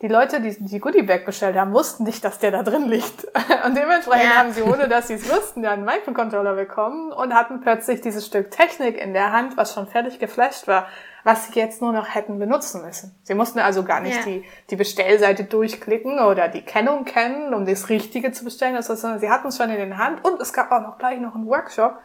[0.00, 3.24] die Leute, die die Goodie-Bag bestellt haben, wussten nicht, dass der da drin liegt.
[3.66, 4.38] Und dementsprechend ja.
[4.38, 8.26] haben sie, ohne dass sie es wussten, ja einen Microcontroller bekommen und hatten plötzlich dieses
[8.26, 10.86] Stück Technik in der Hand, was schon fertig geflasht war,
[11.24, 13.18] was sie jetzt nur noch hätten benutzen müssen.
[13.22, 14.22] Sie mussten also gar nicht ja.
[14.24, 19.30] die, die Bestellseite durchklicken oder die Kennung kennen, um das Richtige zu bestellen, sondern sie
[19.30, 21.98] hatten es schon in den Hand und es gab auch noch gleich noch einen Workshop.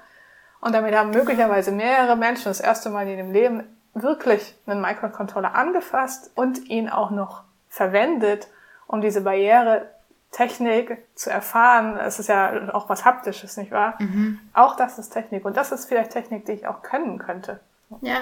[0.62, 5.54] Und damit haben möglicherweise mehrere Menschen das erste Mal in ihrem Leben wirklich einen Microcontroller
[5.54, 8.48] angefasst und ihn auch noch verwendet,
[8.88, 11.98] um diese Barriere-Technik zu erfahren.
[11.98, 13.96] Es ist ja auch was Haptisches, nicht wahr?
[14.00, 14.40] Mhm.
[14.54, 15.46] Auch das ist Technik.
[15.46, 17.60] Und das ist vielleicht Technik, die ich auch können könnte.
[18.02, 18.22] Ja.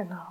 [0.00, 0.26] Genau.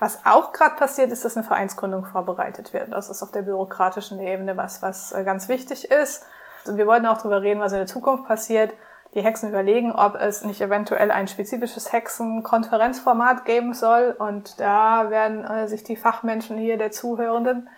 [0.00, 2.90] Was auch gerade passiert, ist, dass eine Vereinsgründung vorbereitet wird.
[2.90, 6.24] Das ist auf der bürokratischen Ebene was, was äh, ganz wichtig ist.
[6.66, 8.72] Und wir wollten auch darüber reden, was in der Zukunft passiert
[9.14, 14.16] die Hexen überlegen, ob es nicht eventuell ein spezifisches Hexenkonferenzformat geben soll.
[14.18, 17.68] Und da werden äh, sich die Fachmenschen hier der Zuhörenden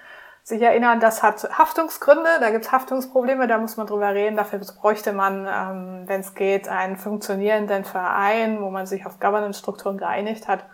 [0.44, 4.36] sich erinnern, das hat Haftungsgründe, da gibt es Haftungsprobleme, da muss man drüber reden.
[4.36, 9.98] Dafür bräuchte man, ähm, wenn es geht, einen funktionierenden Verein, wo man sich auf Governance-Strukturen
[9.98, 10.64] geeinigt hat,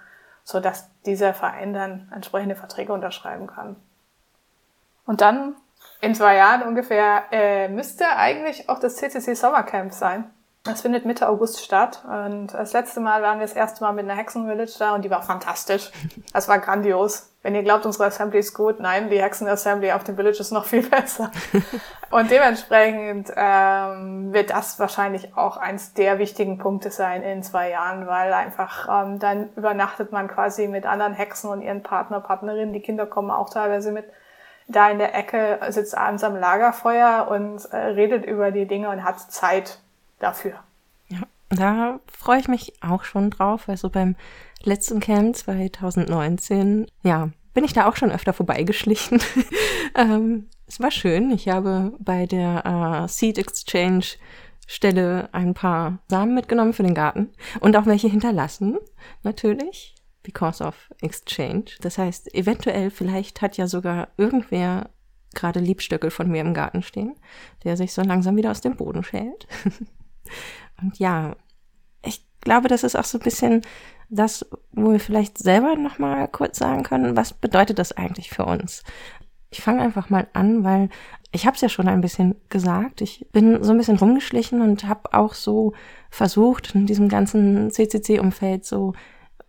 [0.48, 3.76] so dass dieser Verein dann entsprechende Verträge unterschreiben kann.
[5.04, 5.56] Und dann
[6.00, 10.30] in zwei Jahren ungefähr äh, müsste eigentlich auch das CCC Sommercamp sein.
[10.64, 12.04] Das findet Mitte August statt.
[12.04, 15.10] Und das letzte Mal waren wir das erste Mal mit einer Hexenvillage da und die
[15.10, 15.90] war fantastisch.
[16.32, 17.32] Das war grandios.
[17.42, 20.64] Wenn ihr glaubt, unsere Assembly ist gut, nein, die Hexen-Assembly auf dem Village ist noch
[20.64, 21.30] viel besser.
[22.10, 28.06] und dementsprechend ähm, wird das wahrscheinlich auch eins der wichtigen Punkte sein in zwei Jahren,
[28.08, 32.74] weil einfach ähm, dann übernachtet man quasi mit anderen Hexen und ihren Partner, Partnerinnen.
[32.74, 34.04] Die Kinder kommen auch teilweise mit
[34.66, 39.04] da in der Ecke, sitzt abends am Lagerfeuer und äh, redet über die Dinge und
[39.04, 39.78] hat Zeit
[40.18, 40.60] dafür.
[41.08, 43.68] Ja, da freue ich mich auch schon drauf.
[43.68, 44.16] Also beim
[44.62, 49.20] letzten Camp 2019, ja, bin ich da auch schon öfter vorbeigeschlichen.
[49.94, 51.30] ähm, es war schön.
[51.30, 54.04] Ich habe bei der äh, Seed Exchange
[54.70, 58.76] Stelle ein paar Samen mitgenommen für den Garten und auch welche hinterlassen,
[59.22, 61.70] natürlich, because of exchange.
[61.80, 64.90] Das heißt, eventuell, vielleicht hat ja sogar irgendwer
[65.34, 67.16] gerade Liebstöckel von mir im Garten stehen,
[67.64, 69.48] der sich so langsam wieder aus dem Boden schält.
[70.80, 71.36] Und ja,
[72.04, 73.62] ich glaube, das ist auch so ein bisschen
[74.10, 78.82] das, wo wir vielleicht selber nochmal kurz sagen können, was bedeutet das eigentlich für uns?
[79.50, 80.88] Ich fange einfach mal an, weil
[81.32, 83.00] ich habe es ja schon ein bisschen gesagt.
[83.00, 85.74] Ich bin so ein bisschen rumgeschlichen und habe auch so
[86.10, 88.94] versucht, in diesem ganzen CCC-Umfeld so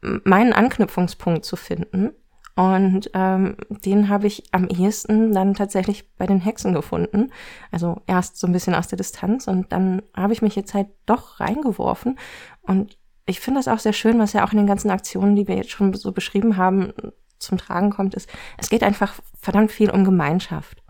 [0.02, 2.12] meinen Anknüpfungspunkt zu finden.
[2.60, 7.32] Und ähm, den habe ich am ehesten dann tatsächlich bei den Hexen gefunden.
[7.72, 10.90] Also erst so ein bisschen aus der Distanz und dann habe ich mich jetzt halt
[11.06, 12.20] doch reingeworfen.
[12.62, 15.48] Und ich finde das auch sehr schön, was ja auch in den ganzen Aktionen, die
[15.48, 16.92] wir jetzt schon so beschrieben haben,
[17.38, 20.84] zum Tragen kommt, ist, es geht einfach verdammt viel um Gemeinschaft.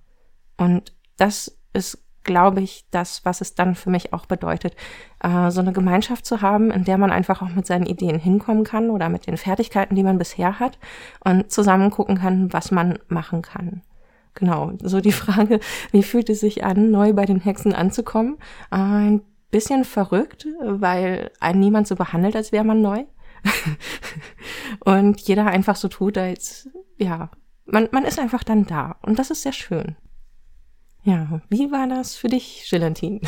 [0.58, 4.76] Und das ist glaube ich, das, was es dann für mich auch bedeutet,
[5.24, 8.64] äh, so eine Gemeinschaft zu haben, in der man einfach auch mit seinen Ideen hinkommen
[8.64, 10.78] kann oder mit den Fertigkeiten, die man bisher hat
[11.26, 13.82] und zusammen gucken kann, was man machen kann.
[14.36, 15.60] Genau, so die Frage,
[15.92, 18.38] wie fühlt es sich an, neu bei den Hexen anzukommen?
[18.72, 23.06] Äh, ein bisschen verrückt, weil einen niemand so behandelt, als wäre man neu.
[24.82, 27.32] und jeder einfach so tut, als, ja,
[27.66, 28.98] man, man ist einfach dann da.
[29.02, 29.96] Und das ist sehr schön.
[31.10, 33.20] Ja, wie war das für dich, Gelantin?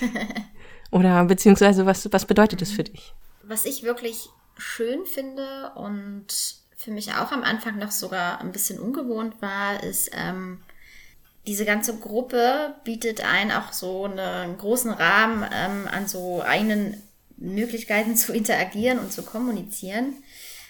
[0.90, 3.14] Oder beziehungsweise was, was bedeutet es für dich?
[3.44, 6.26] Was ich wirklich schön finde und
[6.76, 10.60] für mich auch am Anfang noch sogar ein bisschen ungewohnt war, ist, ähm,
[11.46, 17.00] diese ganze Gruppe bietet einen auch so einen großen Rahmen ähm, an so eigenen
[17.36, 20.14] Möglichkeiten zu interagieren und zu kommunizieren.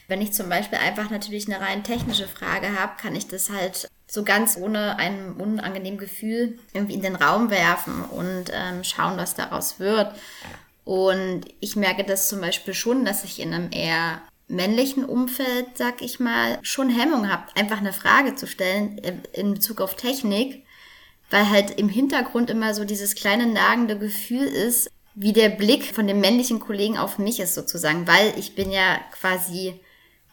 [0.09, 3.89] Wenn ich zum Beispiel einfach natürlich eine rein technische Frage habe, kann ich das halt
[4.11, 9.35] so ganz ohne ein unangenehmes Gefühl irgendwie in den Raum werfen und ähm, schauen, was
[9.35, 10.13] daraus wird.
[10.85, 16.03] Und ich merke das zum Beispiel schon, dass ich in einem eher männlichen Umfeld, sag
[16.03, 20.65] ich mal, schon Hemmung habt, einfach eine Frage zu stellen äh, in Bezug auf Technik,
[21.31, 26.09] weil halt im Hintergrund immer so dieses kleine nagende Gefühl ist, wie der Blick von
[26.09, 29.81] dem männlichen Kollegen auf mich ist sozusagen, weil ich bin ja quasi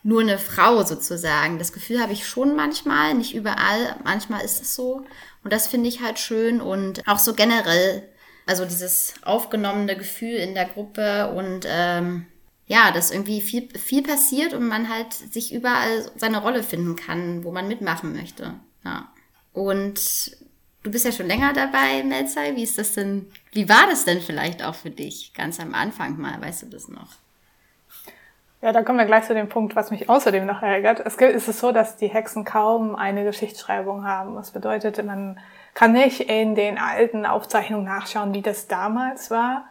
[0.04, 1.60] nur eine Frau sozusagen.
[1.60, 5.06] Das Gefühl habe ich schon manchmal, nicht überall, manchmal ist es so.
[5.44, 8.08] Und das finde ich halt schön und auch so generell,
[8.46, 12.26] also dieses aufgenommene Gefühl in der Gruppe und ähm,
[12.68, 17.44] ja, dass irgendwie viel, viel passiert und man halt sich überall seine Rolle finden kann,
[17.44, 18.56] wo man mitmachen möchte.
[18.84, 19.12] Ja.
[19.54, 20.38] Und
[20.84, 22.56] du bist ja schon länger dabei, Melzai.
[22.56, 25.34] Wie ist das denn, wie war das denn vielleicht auch für dich?
[25.34, 27.16] Ganz am Anfang mal, weißt du das noch?
[28.60, 31.00] Ja, da kommen wir gleich zu dem Punkt, was mich außerdem noch ärgert.
[31.00, 34.36] Es ist es so, dass die Hexen kaum eine Geschichtsschreibung haben.
[34.36, 35.40] Das bedeutet, man
[35.76, 39.66] kann nicht in den alten Aufzeichnungen nachschauen, wie das damals war,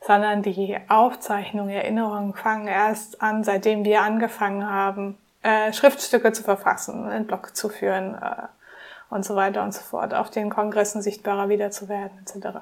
[0.00, 7.08] sondern die Aufzeichnungen, Erinnerungen fangen erst an, seitdem wir angefangen haben, äh, Schriftstücke zu verfassen,
[7.08, 8.46] einen Blog zu führen äh,
[9.10, 12.58] und so weiter und so fort, auf den Kongressen sichtbarer wiederzuwerden etc.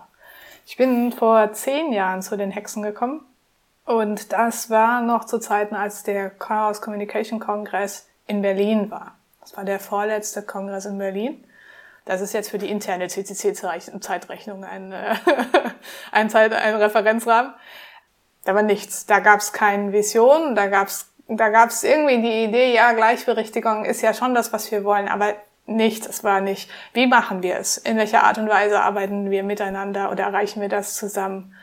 [0.65, 3.27] Ich bin vor zehn Jahren zu den Hexen gekommen
[3.87, 9.15] und das war noch zu Zeiten, als der Chaos Communication Kongress in Berlin war.
[9.41, 11.45] Das war der vorletzte Kongress in Berlin.
[12.05, 15.15] Das ist jetzt für die interne CCC-Zeitrechnung ein, äh,
[16.13, 17.55] ein, Zeit, ein Referenzrahmen.
[18.45, 19.07] Da war nichts.
[19.07, 23.85] Da gab es keine Vision, da gab es da gab's irgendwie die Idee, ja, Gleichberechtigung
[23.85, 25.35] ist ja schon das, was wir wollen, aber
[25.67, 26.07] nichts.
[26.07, 27.79] Es war nicht, wie machen wir es?
[27.79, 31.55] In welcher Art und Weise arbeiten wir miteinander oder erreichen wir das zusammen?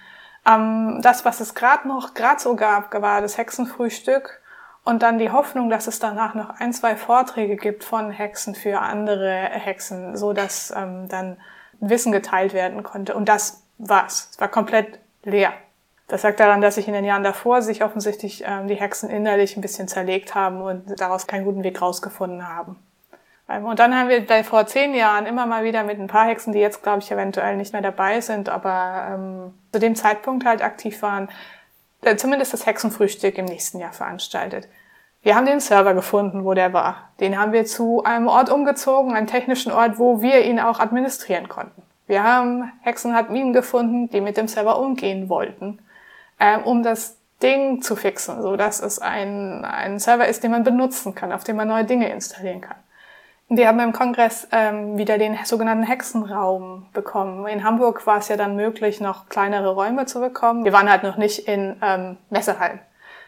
[0.45, 4.41] Ähm, das, was es gerade noch gerade so gab, war das Hexenfrühstück
[4.83, 8.79] und dann die Hoffnung, dass es danach noch ein, zwei Vorträge gibt von Hexen für
[8.79, 11.37] andere Hexen, so dass ähm, dann
[11.79, 13.15] Wissen geteilt werden konnte.
[13.15, 14.29] Und das war's.
[14.31, 15.53] Es war komplett leer.
[16.07, 19.57] Das sagt daran, dass sich in den Jahren davor sich offensichtlich ähm, die Hexen innerlich
[19.57, 22.77] ein bisschen zerlegt haben und daraus keinen guten Weg rausgefunden haben.
[23.61, 26.59] Und dann haben wir vor zehn Jahren immer mal wieder mit ein paar Hexen, die
[26.59, 31.01] jetzt, glaube ich, eventuell nicht mehr dabei sind, aber ähm, zu dem Zeitpunkt halt aktiv
[31.01, 31.29] waren,
[32.01, 34.67] äh, zumindest das Hexenfrühstück im nächsten Jahr veranstaltet.
[35.21, 37.11] Wir haben den Server gefunden, wo der war.
[37.19, 41.47] Den haben wir zu einem Ort umgezogen, einem technischen Ort, wo wir ihn auch administrieren
[41.47, 41.81] konnten.
[42.07, 45.79] Wir haben Hexenadmin gefunden, die mit dem Server umgehen wollten,
[46.39, 50.63] ähm, um das Ding zu fixen, so dass es ein, ein Server ist, den man
[50.63, 52.77] benutzen kann, auf dem man neue Dinge installieren kann.
[53.49, 57.45] Wir haben im Kongress ähm, wieder den sogenannten Hexenraum bekommen.
[57.47, 60.65] In Hamburg war es ja dann möglich, noch kleinere Räume zu bekommen.
[60.65, 62.79] Wir waren halt noch nicht in ähm, Messehallen.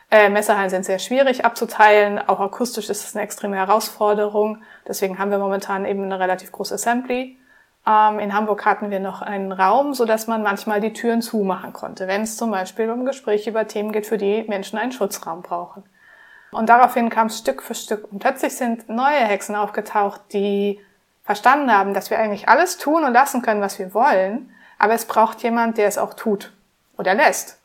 [0.10, 2.19] Äh, Messehallen sind sehr schwierig abzuteilen.
[2.19, 4.60] Auch akustisch ist es eine extreme Herausforderung.
[4.88, 7.38] Deswegen haben wir momentan eben eine relativ große Assembly.
[7.86, 11.73] Ähm, in Hamburg hatten wir noch einen Raum, so dass man manchmal die Türen zumachen
[11.73, 15.41] konnte, wenn es zum Beispiel um Gespräche über Themen geht, für die Menschen einen Schutzraum
[15.41, 15.84] brauchen.
[16.55, 18.11] Und daraufhin kam es Stück für Stück.
[18.11, 20.79] Und plötzlich sind neue Hexen aufgetaucht, die
[21.23, 25.05] verstanden haben, dass wir eigentlich alles tun und lassen können, was wir wollen, aber es
[25.05, 26.53] braucht jemand, der es auch tut
[26.97, 27.59] oder lässt.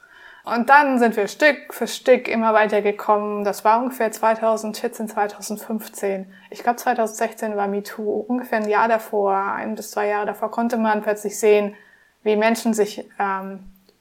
[0.44, 3.44] Und dann sind wir Stück für Stück immer weiter gekommen.
[3.44, 6.32] Das war ungefähr 2014, 2015.
[6.48, 8.24] Ich glaube 2016 war MeToo.
[8.26, 11.76] Ungefähr ein Jahr davor, ein bis zwei Jahre davor, konnte man plötzlich sehen,
[12.24, 13.60] wie Menschen sich ähm,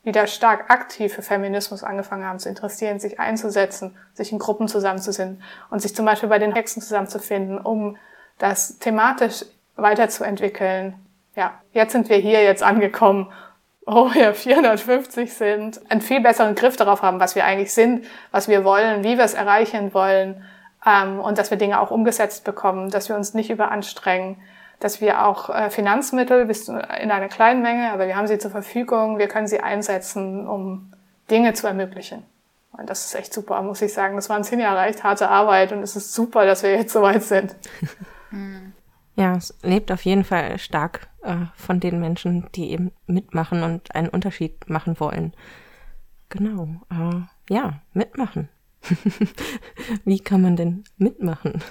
[0.10, 5.44] wieder stark aktiv für Feminismus angefangen haben zu interessieren, sich einzusetzen, sich in Gruppen zusammenzufinden
[5.70, 7.96] und sich zum Beispiel bei den Hexen zusammenzufinden, um
[8.40, 9.46] das thematisch
[9.76, 10.96] weiterzuentwickeln.
[11.36, 13.32] Ja, jetzt sind wir hier jetzt angekommen,
[13.86, 18.48] wo wir 450 sind, einen viel besseren Griff darauf haben, was wir eigentlich sind, was
[18.48, 20.44] wir wollen, wie wir es erreichen wollen
[20.86, 24.38] ähm, und dass wir Dinge auch umgesetzt bekommen, dass wir uns nicht überanstrengen,
[24.80, 28.52] dass wir auch äh, Finanzmittel bis in einer kleinen Menge, aber wir haben sie zur
[28.52, 30.94] Verfügung, wir können sie einsetzen, um
[31.30, 32.24] Dinge zu ermöglichen.
[32.72, 34.16] Und das ist echt super, muss ich sagen.
[34.16, 37.02] Das waren zehn Jahre echt harte Arbeit und es ist super, dass wir jetzt so
[37.02, 37.56] weit sind.
[39.16, 43.94] Ja, es lebt auf jeden Fall stark äh, von den Menschen, die eben mitmachen und
[43.94, 45.34] einen Unterschied machen wollen.
[46.30, 46.70] Genau.
[46.90, 48.48] Äh, ja, mitmachen.
[50.06, 51.62] Wie kann man denn mitmachen?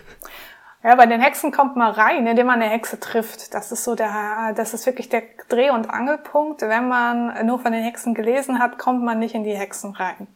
[0.85, 3.53] Ja, bei den Hexen kommt man rein, indem man eine Hexe trifft.
[3.53, 6.63] Das ist so der, das ist wirklich der Dreh- und Angelpunkt.
[6.63, 10.29] Wenn man nur von den Hexen gelesen hat, kommt man nicht in die Hexen rein.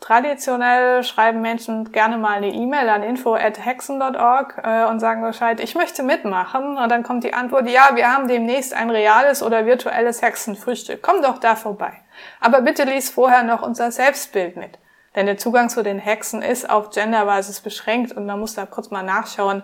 [0.00, 6.02] Traditionell schreiben Menschen gerne mal eine E-Mail an info@hexen.org äh, und sagen Bescheid, ich möchte
[6.02, 6.76] mitmachen.
[6.76, 11.02] Und dann kommt die Antwort, ja, wir haben demnächst ein reales oder virtuelles Hexenfrühstück.
[11.02, 11.92] Komm doch da vorbei.
[12.40, 14.78] Aber bitte lies vorher noch unser Selbstbild mit.
[15.14, 18.90] Denn der Zugang zu den Hexen ist auf Genderbasis beschränkt und man muss da kurz
[18.90, 19.62] mal nachschauen,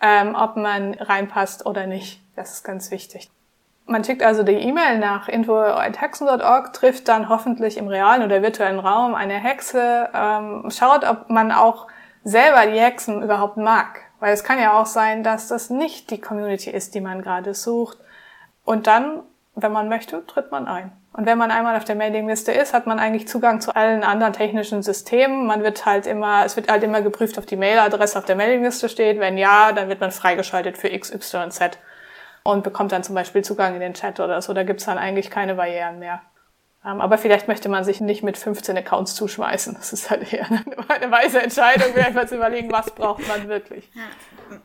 [0.00, 2.20] ähm, ob man reinpasst oder nicht.
[2.36, 3.30] Das ist ganz wichtig.
[3.86, 9.14] Man schickt also die E-Mail nach info.hexen.org, trifft dann hoffentlich im realen oder virtuellen Raum
[9.14, 11.86] eine Hexe, ähm, schaut, ob man auch
[12.22, 14.02] selber die Hexen überhaupt mag.
[14.20, 17.54] Weil es kann ja auch sein, dass das nicht die Community ist, die man gerade
[17.54, 17.98] sucht.
[18.64, 19.22] Und dann,
[19.54, 20.92] wenn man möchte, tritt man ein.
[21.18, 24.32] Und wenn man einmal auf der Mailingliste ist, hat man eigentlich Zugang zu allen anderen
[24.32, 25.46] technischen Systemen.
[25.48, 28.88] Man wird halt immer, es wird halt immer geprüft, ob die Mailadresse auf der Mailingliste
[28.88, 29.18] steht.
[29.18, 31.76] Wenn ja, dann wird man freigeschaltet für X, Y und Z
[32.44, 34.52] und bekommt dann zum Beispiel Zugang in den Chat oder so.
[34.52, 36.20] Da gibt's dann eigentlich keine Barrieren mehr.
[36.84, 39.74] Ähm, aber vielleicht möchte man sich nicht mit 15 Accounts zuschmeißen.
[39.74, 40.46] Das ist halt eher
[40.88, 43.90] eine weise Entscheidung, vielleicht mal zu überlegen, was braucht man wirklich.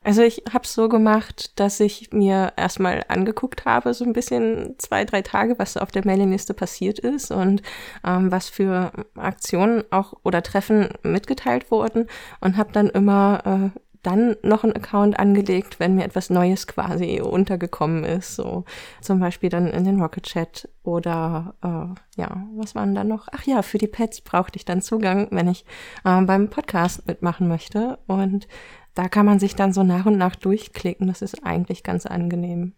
[0.04, 4.76] Also ich habe es so gemacht, dass ich mir erstmal angeguckt habe, so ein bisschen
[4.78, 7.63] zwei, drei Tage, was auf der Mailingliste passiert ist und
[8.06, 12.08] ähm, was für Aktionen auch oder Treffen mitgeteilt wurden
[12.39, 17.21] und habe dann immer äh, dann noch einen Account angelegt, wenn mir etwas Neues quasi
[17.21, 18.35] untergekommen ist.
[18.35, 18.65] So
[19.01, 23.27] zum Beispiel dann in den Rocket Chat oder äh, ja, was waren da noch?
[23.31, 25.65] Ach ja, für die Pets brauchte ich dann Zugang, wenn ich
[26.03, 27.97] äh, beim Podcast mitmachen möchte.
[28.05, 28.47] Und
[28.93, 31.07] da kann man sich dann so nach und nach durchklicken.
[31.07, 32.73] Das ist eigentlich ganz angenehm.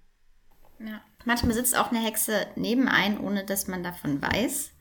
[0.79, 1.01] Ja.
[1.25, 4.71] Manchmal sitzt auch eine Hexe neben ein, ohne dass man davon weiß.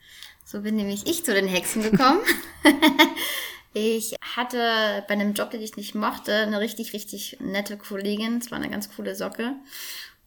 [0.45, 2.21] So bin nämlich ich zu den Hexen gekommen.
[3.77, 8.39] Ich hatte bei einem Job, den ich nicht mochte, eine richtig, richtig nette Kollegin.
[8.39, 9.57] Es war eine ganz coole Socke.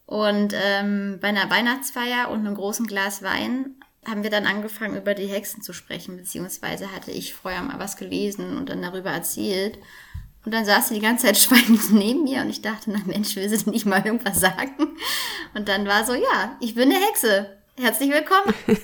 [0.04, 5.14] Und ähm, bei einer Weihnachtsfeier und einem großen Glas Wein haben wir dann angefangen, über
[5.14, 9.78] die Hexen zu sprechen, beziehungsweise hatte ich vorher mal was gelesen und dann darüber erzählt.
[10.44, 13.34] Und dann saß sie die ganze Zeit schweigend neben mir und ich dachte, na Mensch,
[13.34, 14.96] will sie nicht mal irgendwas sagen?
[15.54, 17.56] Und dann war so, ja, ich bin eine Hexe.
[17.80, 18.52] Herzlich willkommen.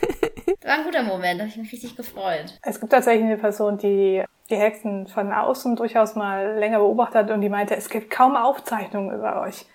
[0.62, 2.58] War ein guter Moment, da habe ich mich richtig gefreut.
[2.62, 7.40] Es gibt tatsächlich eine Person, die die Hexen von außen durchaus mal länger beobachtet und
[7.40, 9.66] die meinte, es gibt kaum Aufzeichnungen über euch.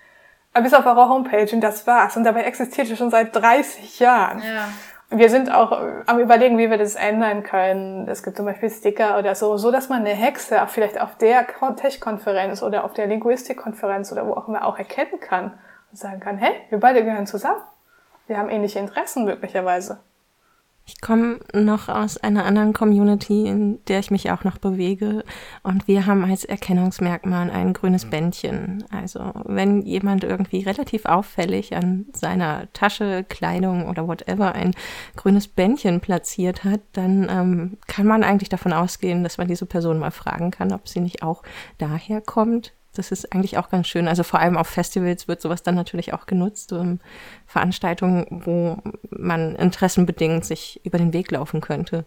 [0.52, 2.16] Aber bis auf eure Homepage und das war's.
[2.16, 4.42] Und dabei existiert ihr schon seit 30 Jahren.
[4.42, 4.68] Ja.
[5.12, 5.72] Wir sind auch
[6.06, 8.06] am überlegen, wie wir das ändern können.
[8.08, 11.16] Es gibt zum Beispiel Sticker oder so, so dass man eine Hexe auch vielleicht auf
[11.16, 15.58] der Tech-Konferenz oder auf der Linguistik-Konferenz oder wo auch immer auch erkennen kann
[15.90, 17.60] und sagen kann, hey, wir beide gehören zusammen.
[18.28, 19.98] Wir haben ähnliche Interessen möglicherweise.
[20.92, 25.22] Ich komme noch aus einer anderen Community, in der ich mich auch noch bewege.
[25.62, 28.82] Und wir haben als Erkennungsmerkmal ein grünes Bändchen.
[28.90, 34.74] Also wenn jemand irgendwie relativ auffällig an seiner Tasche, Kleidung oder whatever ein
[35.14, 40.00] grünes Bändchen platziert hat, dann ähm, kann man eigentlich davon ausgehen, dass man diese Person
[40.00, 41.44] mal fragen kann, ob sie nicht auch
[41.78, 42.72] daher kommt.
[42.94, 44.08] Das ist eigentlich auch ganz schön.
[44.08, 46.72] Also vor allem auf Festivals wird sowas dann natürlich auch genutzt.
[46.72, 46.98] Um
[47.46, 48.78] Veranstaltungen, wo
[49.10, 52.04] man interessenbedingt sich über den Weg laufen könnte.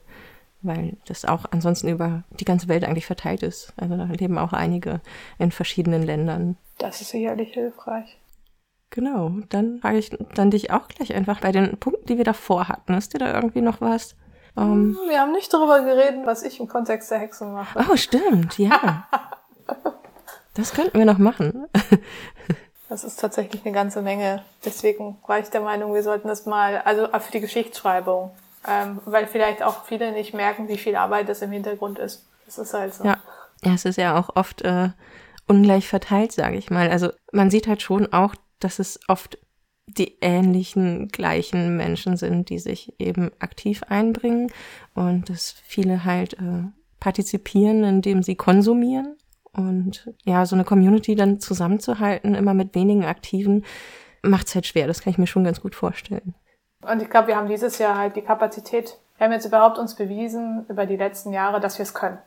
[0.62, 3.74] Weil das auch ansonsten über die ganze Welt eigentlich verteilt ist.
[3.78, 5.02] Also da leben auch einige
[5.38, 6.58] in verschiedenen Ländern.
[6.78, 8.18] Das ist sicherlich hilfreich.
[8.90, 12.68] Genau, dann frage ich dann dich auch gleich einfach bei den Punkten, die wir davor
[12.68, 12.94] hatten.
[12.94, 14.16] Ist dir da irgendwie noch was?
[14.56, 17.84] Um, wir haben nicht darüber geredet, was ich im Kontext der Hexen mache.
[17.90, 19.08] Oh, stimmt, ja.
[20.54, 21.66] Das könnten wir noch machen.
[22.90, 24.44] das ist tatsächlich eine ganze Menge.
[24.64, 28.32] Deswegen war ich der Meinung, wir sollten das mal, also für die Geschichtsschreibung,
[28.68, 32.26] ähm, weil vielleicht auch viele nicht merken, wie viel Arbeit das im Hintergrund ist.
[32.46, 33.04] Das ist halt so.
[33.04, 33.18] Ja,
[33.64, 34.90] ja es ist ja auch oft äh,
[35.48, 36.90] ungleich verteilt, sage ich mal.
[36.90, 39.40] Also man sieht halt schon auch, dass es oft
[39.88, 44.52] die ähnlichen, gleichen Menschen sind, die sich eben aktiv einbringen
[44.94, 46.64] und dass viele halt äh,
[47.00, 49.18] partizipieren, indem sie konsumieren
[49.56, 53.66] und ja, so eine Community dann zusammenzuhalten, immer mit wenigen Aktiven,
[54.24, 54.88] macht es halt schwer.
[54.88, 56.34] Das kann ich mir schon ganz gut vorstellen.
[56.82, 58.98] Und ich glaube, wir haben dieses Jahr halt die Kapazität.
[59.18, 62.18] Wir haben jetzt überhaupt uns bewiesen über die letzten Jahre, dass wir es können.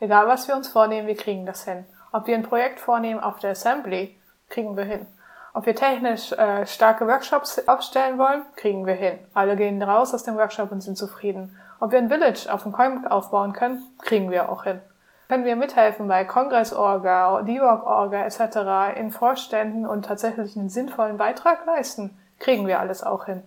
[0.00, 1.84] Egal was wir uns vornehmen, wir kriegen das hin.
[2.12, 4.16] Ob wir ein Projekt vornehmen auf der Assembly,
[4.48, 5.06] kriegen wir hin.
[5.54, 9.18] Ob wir technisch äh, starke Workshops aufstellen wollen, kriegen wir hin.
[9.32, 11.56] Alle gehen raus aus dem Workshop und sind zufrieden.
[11.80, 14.80] Ob wir ein Village auf dem Coin aufbauen können, kriegen wir auch hin.
[15.28, 18.96] Können wir mithelfen bei Kongressorga, DIVOG-Orga etc.
[18.98, 22.16] in Vorständen und tatsächlich einen sinnvollen Beitrag leisten?
[22.38, 23.42] Kriegen wir alles auch hin.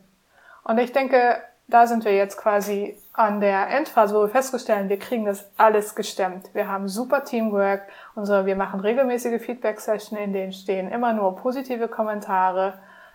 [0.63, 1.37] Und ich denke,
[1.69, 5.95] da sind wir jetzt quasi an der Endphase, wo wir feststellen, wir kriegen das alles
[5.95, 6.49] gestemmt.
[6.53, 7.83] Wir haben super Teamwork,
[8.15, 12.73] unsere, wir machen regelmäßige Feedback-Sessions, in denen stehen immer nur positive Kommentare.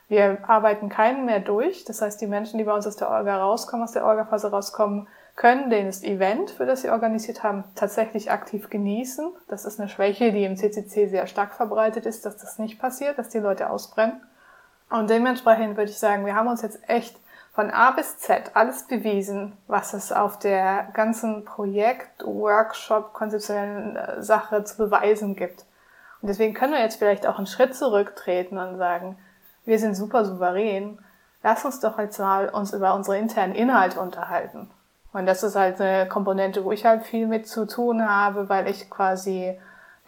[0.09, 1.85] Wir arbeiten keinen mehr durch.
[1.85, 5.09] Das heißt, die Menschen, die bei uns aus der Orga rauskommen, aus der Orga-Phase rauskommen,
[5.37, 9.33] können das Event, für das sie organisiert haben, tatsächlich aktiv genießen.
[9.49, 13.19] Das ist eine Schwäche, die im CCC sehr stark verbreitet ist, dass das nicht passiert,
[13.19, 14.21] dass die Leute ausbrennen.
[14.91, 17.17] Und dementsprechend würde ich sagen, wir haben uns jetzt echt
[17.53, 24.23] von A bis Z alles bewiesen, was es auf der ganzen Projekt, Workshop, konzeptionellen äh,
[24.23, 25.65] Sache zu beweisen gibt.
[26.21, 29.19] Und deswegen können wir jetzt vielleicht auch einen Schritt zurücktreten und sagen,
[29.65, 30.99] wir sind super souverän
[31.45, 34.69] lass uns doch jetzt mal uns über unsere internen Inhalte unterhalten.
[35.15, 38.69] Und das ist halt eine Komponente, wo ich halt viel mit zu tun habe, weil
[38.69, 39.57] ich quasi,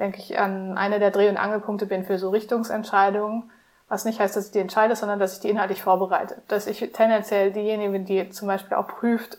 [0.00, 3.50] denke ich, an einer der Dreh- und Angelpunkte bin für so Richtungsentscheidungen.
[3.88, 6.42] Was nicht heißt, dass ich die entscheide, sondern dass ich die inhaltlich vorbereite.
[6.48, 9.38] Dass ich tendenziell diejenige, die zum Beispiel auch prüft,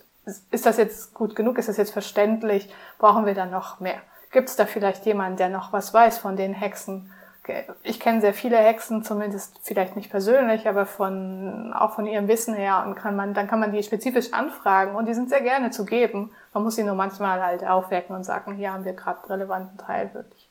[0.52, 4.02] ist das jetzt gut genug, ist das jetzt verständlich, brauchen wir da noch mehr?
[4.32, 7.12] Gibt es da vielleicht jemanden, der noch was weiß von den Hexen?
[7.84, 12.54] Ich kenne sehr viele Hexen, zumindest vielleicht nicht persönlich, aber von, auch von ihrem Wissen
[12.54, 15.72] her und kann man, dann kann man die spezifisch anfragen und die sind sehr gerne
[15.72, 16.32] zu geben.
[16.54, 20.14] Man muss sie nur manchmal halt aufwecken und sagen, hier haben wir gerade relevanten Teil
[20.14, 20.48] wirklich.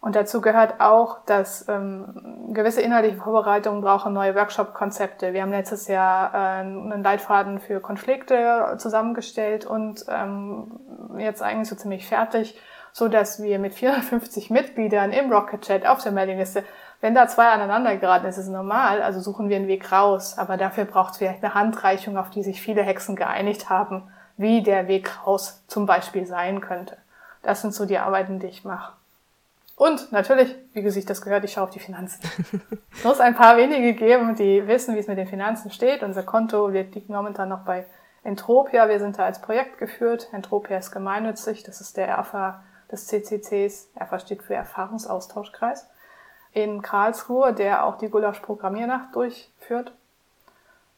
[0.00, 5.32] Und dazu gehört auch, dass ähm, gewisse inhaltliche Vorbereitungen brauchen neue Workshop-Konzepte.
[5.32, 10.78] Wir haben letztes Jahr äh, einen Leitfaden für Konflikte zusammengestellt und ähm,
[11.18, 12.60] jetzt eigentlich so ziemlich fertig,
[12.92, 16.64] so dass wir mit 450 Mitgliedern im Rocket Chat auf der Mailingliste,
[17.00, 20.36] wenn da zwei aneinander geraten, ist es normal, also suchen wir einen Weg raus.
[20.36, 24.62] Aber dafür braucht es vielleicht eine Handreichung, auf die sich viele Hexen geeinigt haben, wie
[24.62, 26.96] der Weg raus zum Beispiel sein könnte.
[27.42, 28.92] Das sind so die Arbeiten, die ich mache.
[29.76, 32.20] Und natürlich, wie sich das gehört, ich schaue auf die Finanzen.
[32.92, 36.02] es muss ein paar wenige geben, die wissen, wie es mit den Finanzen steht.
[36.02, 37.86] Unser Konto liegt momentan noch bei
[38.24, 38.88] Entropia.
[38.88, 40.28] Wir sind da als Projekt geführt.
[40.32, 41.62] Entropia ist gemeinnützig.
[41.62, 42.60] Das ist der ERFA
[42.90, 43.88] des CCCs.
[43.94, 45.88] ERFA steht für Erfahrungsaustauschkreis
[46.52, 49.92] in Karlsruhe, der auch die Gulasch-Programmiernacht durchführt.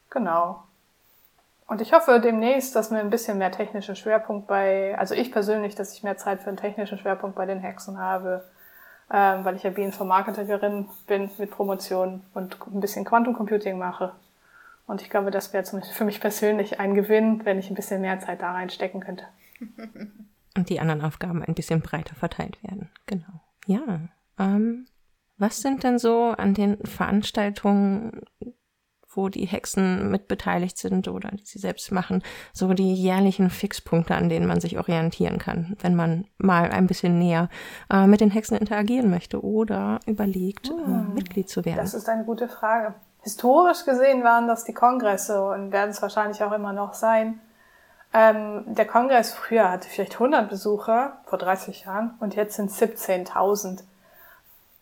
[0.09, 0.63] Genau.
[1.67, 5.75] Und ich hoffe demnächst, dass wir ein bisschen mehr technischen Schwerpunkt bei, also ich persönlich,
[5.75, 8.43] dass ich mehr Zeit für einen technischen Schwerpunkt bei den Hexen habe
[9.13, 14.13] ähm, weil ich ja Bioinformatikerin bin mit Promotion und ein bisschen Quantum Computing mache.
[14.87, 18.19] Und ich glaube, das wäre für mich persönlich ein Gewinn, wenn ich ein bisschen mehr
[18.19, 19.25] Zeit da reinstecken könnte.
[20.57, 22.89] Und die anderen Aufgaben ein bisschen breiter verteilt werden.
[23.05, 23.41] Genau.
[23.67, 24.01] Ja.
[24.37, 24.85] Ähm,
[25.37, 28.21] was sind denn so an den Veranstaltungen
[29.15, 32.23] wo die Hexen mitbeteiligt sind oder die sie selbst machen,
[32.53, 37.19] so die jährlichen Fixpunkte, an denen man sich orientieren kann, wenn man mal ein bisschen
[37.19, 37.49] näher
[37.91, 40.79] äh, mit den Hexen interagieren möchte oder überlegt, hm.
[40.79, 41.77] äh, Mitglied zu werden.
[41.77, 42.93] Das ist eine gute Frage.
[43.21, 47.39] Historisch gesehen waren das die Kongresse und werden es wahrscheinlich auch immer noch sein.
[48.13, 53.83] Ähm, der Kongress früher hatte vielleicht 100 Besucher, vor 30 Jahren, und jetzt sind 17.000.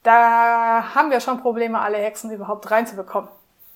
[0.03, 3.29] Da haben wir schon Probleme, alle Hexen überhaupt reinzubekommen.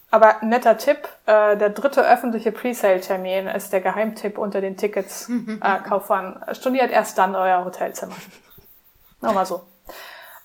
[0.10, 5.28] Aber netter Tipp, äh, der dritte öffentliche Presale-Termin ist der Geheimtipp unter den Tickets.
[5.62, 8.16] äh, Kaufern, studiert erst dann euer Hotelzimmer.
[9.22, 9.64] Nochmal so.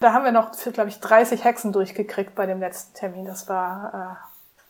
[0.00, 3.26] Da haben wir noch, glaube ich, 30 Hexen durchgekriegt bei dem letzten Termin.
[3.26, 4.18] Das war,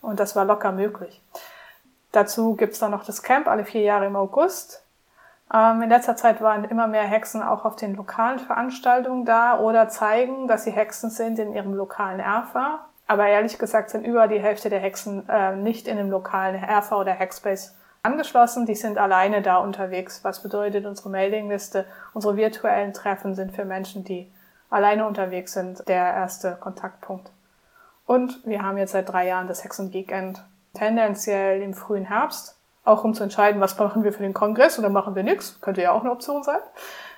[0.03, 1.21] äh, und das war locker möglich.
[2.11, 4.83] Dazu gibt's dann noch das Camp alle vier Jahre im August.
[5.53, 9.89] Ähm, in letzter Zeit waren immer mehr Hexen auch auf den lokalen Veranstaltungen da oder
[9.89, 12.85] zeigen, dass sie Hexen sind in ihrem lokalen Erfa.
[13.07, 16.91] Aber ehrlich gesagt sind über die Hälfte der Hexen äh, nicht in dem lokalen RV
[16.91, 18.67] oder Hackspace angeschlossen.
[18.67, 20.23] Die sind alleine da unterwegs.
[20.23, 21.85] Was bedeutet unsere Mailingliste?
[22.13, 24.31] Unsere virtuellen Treffen sind für Menschen, die
[24.69, 27.31] alleine unterwegs sind, der erste Kontaktpunkt.
[28.05, 30.43] Und wir haben jetzt seit drei Jahren das Hexen Geekend
[30.73, 34.89] tendenziell im frühen Herbst, auch um zu entscheiden, was machen wir für den Kongress oder
[34.89, 35.59] machen wir nichts.
[35.61, 36.59] Könnte ja auch eine Option sein.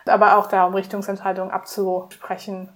[0.06, 2.70] Aber auch da, um Richtungsentscheidungen abzusprechen,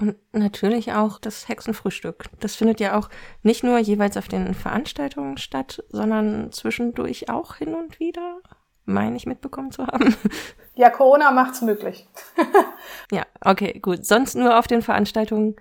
[0.00, 2.26] und natürlich auch das Hexenfrühstück.
[2.38, 3.08] Das findet ja auch
[3.42, 8.38] nicht nur jeweils auf den Veranstaltungen statt, sondern zwischendurch auch hin und wieder,
[8.84, 10.16] meine ich mitbekommen zu haben.
[10.74, 12.06] Ja, Corona macht's möglich.
[13.10, 14.06] ja, okay, gut.
[14.06, 15.56] Sonst nur auf den Veranstaltungen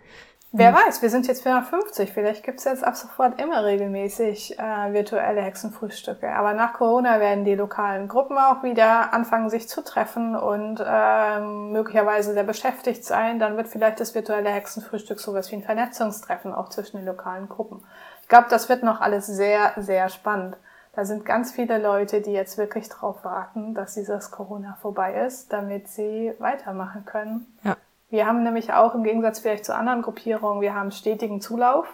[0.58, 0.88] Wer hm.
[0.88, 2.12] weiß, wir sind jetzt 450.
[2.12, 6.30] Vielleicht gibt's jetzt ab sofort immer regelmäßig äh, virtuelle Hexenfrühstücke.
[6.34, 11.40] Aber nach Corona werden die lokalen Gruppen auch wieder anfangen, sich zu treffen und äh,
[11.40, 13.38] möglicherweise sehr beschäftigt sein.
[13.38, 17.84] Dann wird vielleicht das virtuelle Hexenfrühstück sowas wie ein Vernetzungstreffen auch zwischen den lokalen Gruppen.
[18.24, 20.58] Ich glaube, das wird noch alles sehr, sehr spannend.
[20.96, 25.54] Da sind ganz viele Leute, die jetzt wirklich drauf warten, dass dieses Corona vorbei ist,
[25.54, 27.46] damit sie weitermachen können.
[27.64, 27.78] Ja.
[28.10, 31.86] Wir haben nämlich auch im Gegensatz vielleicht zu anderen Gruppierungen, wir haben stetigen Zulauf.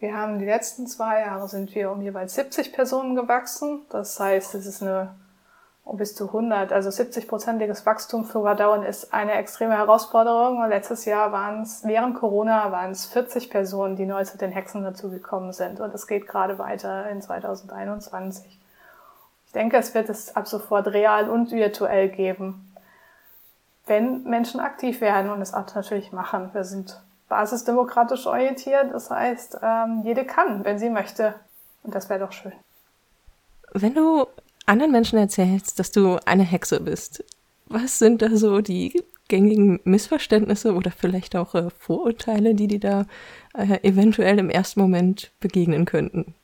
[0.00, 3.82] Wir haben die letzten zwei Jahre sind wir um jeweils 70 Personen gewachsen.
[3.90, 5.14] Das heißt, es ist eine
[5.84, 10.62] um bis zu 100, also 70-prozentiges Wachstum für Überdauern ist eine extreme Herausforderung.
[10.62, 14.50] Und letztes Jahr waren es, während Corona waren es 40 Personen, die neu zu den
[14.50, 15.80] Hexen dazugekommen sind.
[15.80, 18.58] Und es geht gerade weiter in 2021.
[19.46, 22.73] Ich denke, es wird es ab sofort real und virtuell geben
[23.86, 26.50] wenn Menschen aktiv werden und es auch natürlich machen.
[26.52, 31.34] Wir sind basisdemokratisch orientiert, das heißt, ähm, jede kann, wenn sie möchte.
[31.82, 32.52] Und das wäre doch schön.
[33.72, 34.26] Wenn du
[34.66, 37.24] anderen Menschen erzählst, dass du eine Hexe bist,
[37.66, 43.06] was sind da so die gängigen Missverständnisse oder vielleicht auch äh, Vorurteile, die dir da
[43.54, 46.34] äh, eventuell im ersten Moment begegnen könnten?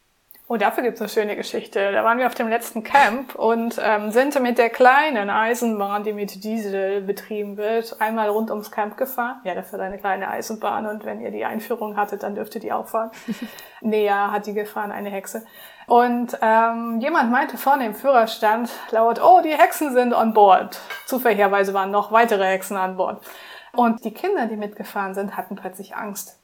[0.53, 1.93] Oh, dafür gibt's eine schöne Geschichte.
[1.93, 6.13] Da waren wir auf dem letzten Camp und ähm, sind mit der kleinen Eisenbahn, die
[6.13, 9.37] mit Diesel betrieben wird, einmal rund ums Camp gefahren.
[9.45, 12.89] Ja, dafür eine kleine Eisenbahn und wenn ihr die Einführung hattet, dann dürftet ihr auch
[12.89, 13.13] fahren.
[13.81, 15.47] Näher hat die gefahren, eine Hexe.
[15.87, 20.81] Und ähm, jemand meinte vorne im Führerstand laut, oh, die Hexen sind on board.
[21.07, 23.23] Zufälligerweise waren noch weitere Hexen an Bord.
[23.71, 26.41] Und die Kinder, die mitgefahren sind, hatten plötzlich Angst.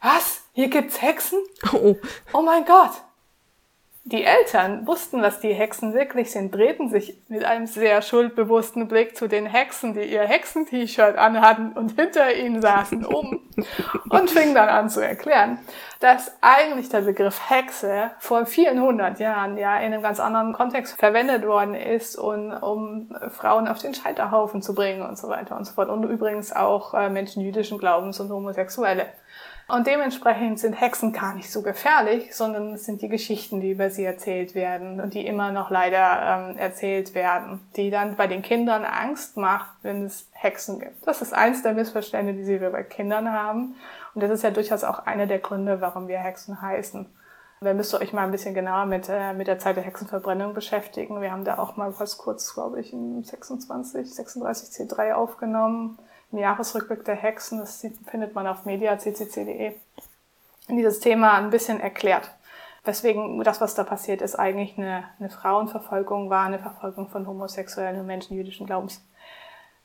[0.00, 0.44] Was?
[0.52, 1.40] Hier gibt's Hexen?
[1.72, 1.96] Oh.
[2.32, 2.92] Oh mein Gott!
[4.06, 9.16] Die Eltern wussten, was die Hexen wirklich sind, drehten sich mit einem sehr schuldbewussten Blick
[9.16, 13.40] zu den Hexen, die ihr Hexen-T-Shirt anhatten und hinter ihnen saßen, um
[14.10, 15.58] und fingen dann an zu erklären,
[16.00, 20.98] dass eigentlich der Begriff Hexe vor vielen hundert Jahren ja in einem ganz anderen Kontext
[20.98, 25.64] verwendet worden ist, und, um Frauen auf den Scheiterhaufen zu bringen und so weiter und
[25.64, 25.88] so fort.
[25.88, 29.06] Und übrigens auch äh, Menschen jüdischen Glaubens und Homosexuelle.
[29.66, 33.88] Und dementsprechend sind Hexen gar nicht so gefährlich, sondern es sind die Geschichten, die über
[33.88, 38.42] sie erzählt werden und die immer noch leider ähm, erzählt werden, die dann bei den
[38.42, 41.06] Kindern Angst macht, wenn es Hexen gibt.
[41.06, 43.74] Das ist eins der Missverständnisse, die wir bei Kindern haben.
[44.14, 47.06] Und das ist ja durchaus auch einer der Gründe, warum wir Hexen heißen.
[47.62, 50.52] Da müsst ihr euch mal ein bisschen genauer mit, äh, mit der Zeit der Hexenverbrennung
[50.52, 51.22] beschäftigen.
[51.22, 55.98] Wir haben da auch mal was kurz, glaube ich, in 26, 36 C3 aufgenommen
[56.34, 59.74] im Jahresrückblick der Hexen, das findet man auf media.ccc.de,
[60.68, 62.28] dieses Thema ein bisschen erklärt.
[62.82, 68.00] Weswegen das, was da passiert ist, eigentlich eine, eine Frauenverfolgung war, eine Verfolgung von homosexuellen
[68.00, 69.02] und Menschen jüdischen Glaubens.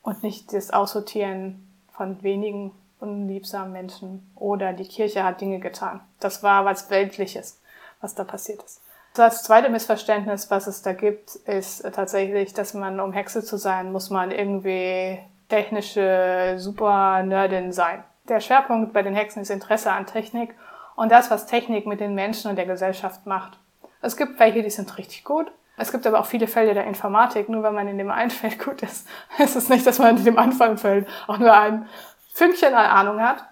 [0.02, 6.00] Und nicht das Aussortieren von wenigen unliebsamen Menschen oder die Kirche hat Dinge getan.
[6.18, 7.60] Das war was Weltliches,
[8.00, 8.82] was da passiert ist.
[9.14, 13.92] Das zweite Missverständnis, was es da gibt, ist tatsächlich, dass man, um Hexe zu sein,
[13.92, 15.20] muss man irgendwie
[15.50, 18.02] technische Super-Nerdin sein.
[18.28, 20.54] Der Schwerpunkt bei den Hexen ist Interesse an Technik
[20.96, 23.58] und das, was Technik mit den Menschen und der Gesellschaft macht.
[24.00, 25.50] Es gibt welche, die sind richtig gut.
[25.76, 27.48] Es gibt aber auch viele Fälle der Informatik.
[27.48, 30.24] Nur wenn man in dem einen Feld gut ist, ist es nicht, dass man in
[30.24, 31.86] dem anderen Feld auch nur ein
[32.32, 33.44] Fünkchen an Ahnung hat.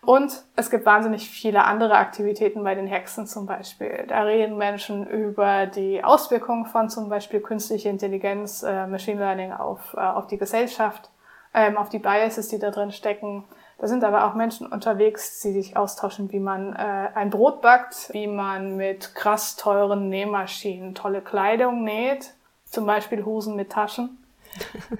[0.00, 4.04] Und es gibt wahnsinnig viele andere Aktivitäten bei den Hexen zum Beispiel.
[4.08, 9.94] Da reden Menschen über die Auswirkungen von zum Beispiel künstlicher Intelligenz, äh, Machine Learning auf,
[9.94, 11.10] äh, auf die Gesellschaft
[11.54, 13.44] ähm, auf die Biases, die da drin stecken.
[13.78, 18.12] Da sind aber auch Menschen unterwegs, die sich austauschen, wie man äh, ein Brot backt,
[18.12, 22.34] wie man mit krass teuren Nähmaschinen tolle Kleidung näht,
[22.64, 24.24] zum Beispiel Hosen mit Taschen.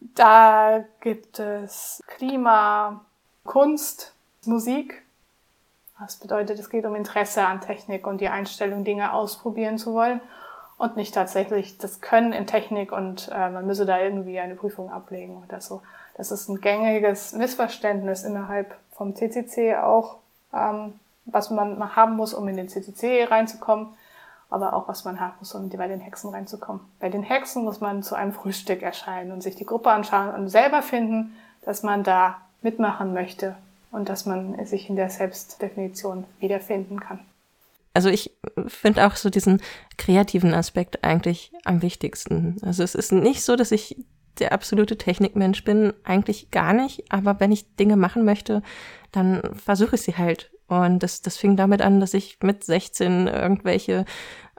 [0.00, 3.04] da gibt es Klima,
[3.44, 5.02] Kunst, Musik.
[5.98, 10.20] Das bedeutet, es geht um Interesse an Technik und die Einstellung, Dinge ausprobieren zu wollen
[10.78, 14.90] und nicht tatsächlich das Können in Technik und äh, man müsse da irgendwie eine Prüfung
[14.90, 15.82] ablegen oder so.
[16.16, 20.16] Das ist ein gängiges Missverständnis innerhalb vom CCC auch,
[20.52, 23.88] ähm, was man haben muss, um in den CCC reinzukommen,
[24.48, 26.80] aber auch was man haben muss, um bei den Hexen reinzukommen.
[27.00, 30.48] Bei den Hexen muss man zu einem Frühstück erscheinen und sich die Gruppe anschauen und
[30.48, 33.56] selber finden, dass man da mitmachen möchte
[33.90, 37.20] und dass man sich in der Selbstdefinition wiederfinden kann
[37.96, 38.36] also ich
[38.66, 39.62] finde auch so diesen
[39.96, 42.58] kreativen Aspekt eigentlich am wichtigsten.
[42.62, 43.96] Also es ist nicht so, dass ich
[44.38, 48.62] der absolute Technikmensch bin, eigentlich gar nicht, aber wenn ich Dinge machen möchte,
[49.12, 50.50] dann versuche ich sie halt.
[50.68, 54.04] Und das, das fing damit an, dass ich mit 16 irgendwelche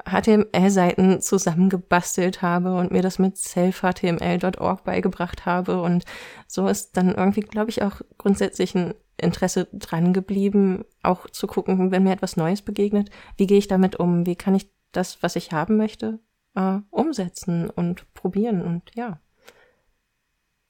[0.04, 5.80] HTML-Seiten zusammengebastelt habe und mir das mit self-html.org beigebracht habe.
[5.82, 6.06] Und
[6.48, 11.92] so ist dann irgendwie, glaube ich, auch grundsätzlich ein Interesse dran geblieben, auch zu gucken,
[11.92, 15.36] wenn mir etwas Neues begegnet, wie gehe ich damit um, wie kann ich das, was
[15.36, 16.20] ich haben möchte,
[16.56, 19.20] äh, umsetzen und probieren und ja.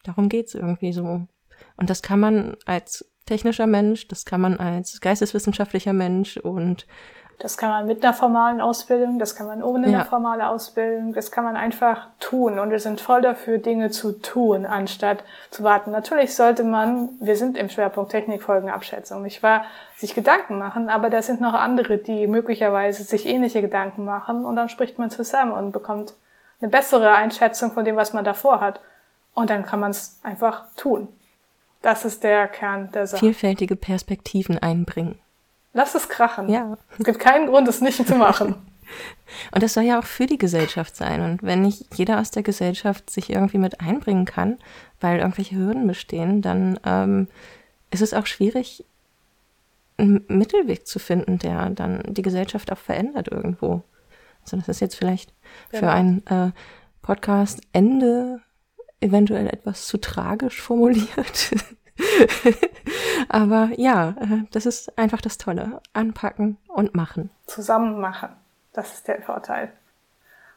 [0.03, 1.27] Darum geht's irgendwie so.
[1.75, 6.87] Und das kann man als technischer Mensch, das kann man als geisteswissenschaftlicher Mensch und
[7.39, 9.99] das kann man mit einer formalen Ausbildung, das kann man ohne ja.
[9.99, 12.57] eine formale Ausbildung, das kann man einfach tun.
[12.57, 15.91] Und wir sind voll dafür, Dinge zu tun, anstatt zu warten.
[15.91, 19.65] Natürlich sollte man, wir sind im Schwerpunkt Technikfolgenabschätzung, nicht wahr,
[19.95, 24.55] sich Gedanken machen, aber da sind noch andere, die möglicherweise sich ähnliche Gedanken machen und
[24.55, 26.13] dann spricht man zusammen und bekommt
[26.59, 28.79] eine bessere Einschätzung von dem, was man davor hat.
[29.35, 31.07] Und dann kann man es einfach tun.
[31.83, 33.19] Das ist der Kern der Sache.
[33.19, 35.19] Vielfältige Perspektiven einbringen.
[35.77, 36.49] Lass es krachen.
[36.49, 36.75] Ja.
[36.97, 38.55] Es gibt keinen Grund, es nicht zu machen.
[39.51, 41.21] Und das soll ja auch für die Gesellschaft sein.
[41.21, 44.57] Und wenn nicht jeder aus der Gesellschaft sich irgendwie mit einbringen kann,
[44.99, 47.27] weil irgendwelche Hürden bestehen, dann ähm,
[47.91, 48.85] ist es auch schwierig,
[49.99, 53.83] einen Mittelweg zu finden, der dann die Gesellschaft auch verändert irgendwo.
[54.41, 55.31] Also das ist jetzt vielleicht
[55.69, 55.79] genau.
[55.79, 56.51] für ein äh,
[57.03, 58.41] Podcast Ende
[58.99, 61.51] eventuell etwas zu tragisch formuliert.
[63.29, 65.81] Aber ja, äh, das ist einfach das Tolle.
[65.93, 67.29] Anpacken und machen.
[67.45, 68.29] Zusammen machen.
[68.73, 69.71] Das ist der Vorteil.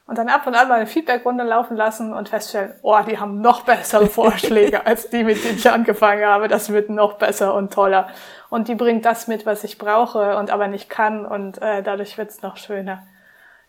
[0.07, 3.41] Und dann ab und an mal eine Feedbackrunde laufen lassen und feststellen, oh, die haben
[3.41, 6.49] noch bessere Vorschläge als die, mit denen ich angefangen habe.
[6.49, 8.09] Das wird noch besser und toller.
[8.49, 11.25] Und die bringt das mit, was ich brauche und aber nicht kann.
[11.25, 13.05] Und äh, dadurch wird's noch schöner.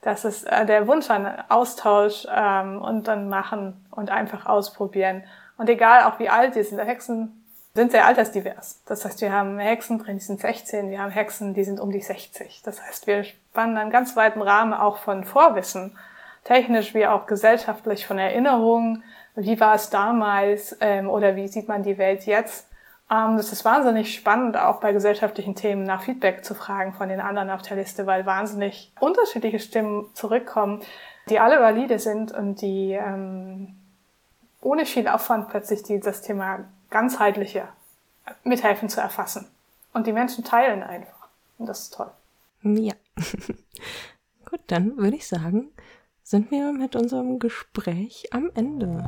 [0.01, 5.24] Das ist äh, der Wunsch an Austausch ähm, und dann machen und einfach ausprobieren.
[5.57, 7.41] Und egal auch wie alt die sind, Hexen
[7.74, 8.82] sind sehr altersdivers.
[8.86, 11.91] Das heißt, wir haben Hexen drin, die sind 16, wir haben Hexen, die sind um
[11.91, 12.61] die 60.
[12.63, 15.97] Das heißt, wir spannen einen ganz weiten Rahmen auch von Vorwissen,
[16.43, 19.03] technisch wie auch gesellschaftlich von Erinnerungen.
[19.36, 22.67] Wie war es damals ähm, oder wie sieht man die Welt jetzt?
[23.09, 27.22] Ähm, das ist wahnsinnig spannend, auch bei gesellschaftlichen Themen nach Feedback zu fragen von den
[27.22, 30.82] anderen auf der Liste, weil wahnsinnig unterschiedliche Stimmen zurückkommen,
[31.30, 33.76] die alle valide sind und die ähm,
[34.61, 37.68] ohne viel Aufwand plötzlich die, das Thema ganzheitliche
[38.44, 39.48] mithelfen zu erfassen.
[39.94, 41.28] Und die Menschen teilen einfach.
[41.58, 42.12] Und das ist toll.
[42.62, 42.94] Ja.
[44.46, 45.72] Gut, dann würde ich sagen,
[46.24, 49.04] sind wir mit unserem Gespräch am Ende.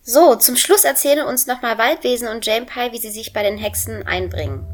[0.00, 3.56] So, zum Schluss erzählen uns nochmal Waldwesen und Jane Pie, wie sie sich bei den
[3.56, 4.66] Hexen einbringen.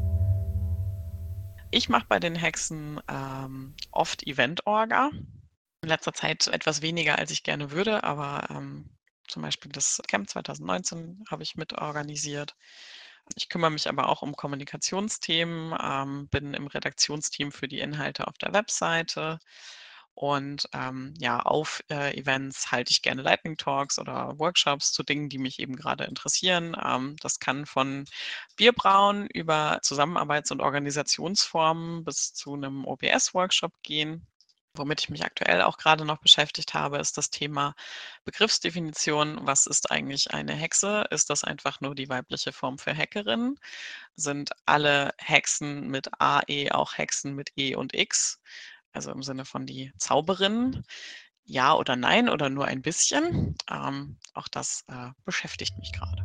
[1.71, 5.11] Ich mache bei den Hexen ähm, oft Event-Orga.
[5.81, 8.89] In letzter Zeit etwas weniger, als ich gerne würde, aber ähm,
[9.29, 12.55] zum Beispiel das Camp 2019 habe ich mit organisiert.
[13.35, 18.37] Ich kümmere mich aber auch um Kommunikationsthemen, ähm, bin im Redaktionsteam für die Inhalte auf
[18.37, 19.39] der Webseite.
[20.15, 25.29] Und ähm, ja, auf äh, Events halte ich gerne Lightning Talks oder Workshops zu Dingen,
[25.29, 26.75] die mich eben gerade interessieren.
[26.83, 28.05] Ähm, das kann von
[28.57, 34.27] Bierbrauen über Zusammenarbeits- und Organisationsformen bis zu einem OBS-Workshop gehen.
[34.75, 37.73] Womit ich mich aktuell auch gerade noch beschäftigt habe, ist das Thema
[38.23, 39.39] Begriffsdefinition.
[39.41, 41.05] Was ist eigentlich eine Hexe?
[41.09, 43.57] Ist das einfach nur die weibliche Form für Hackerin?
[44.15, 48.39] Sind alle Hexen mit AE auch Hexen mit E und X?
[48.91, 50.83] Also im Sinne von die Zauberin?
[51.45, 53.55] Ja oder nein oder nur ein bisschen?
[53.71, 56.23] Ähm, auch das äh, beschäftigt mich gerade.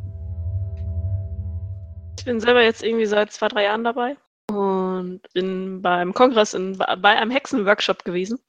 [2.19, 4.17] Ich bin selber jetzt irgendwie seit zwei, drei Jahren dabei
[4.49, 8.39] und bin beim Kongress in, bei einem Hexenworkshop gewesen.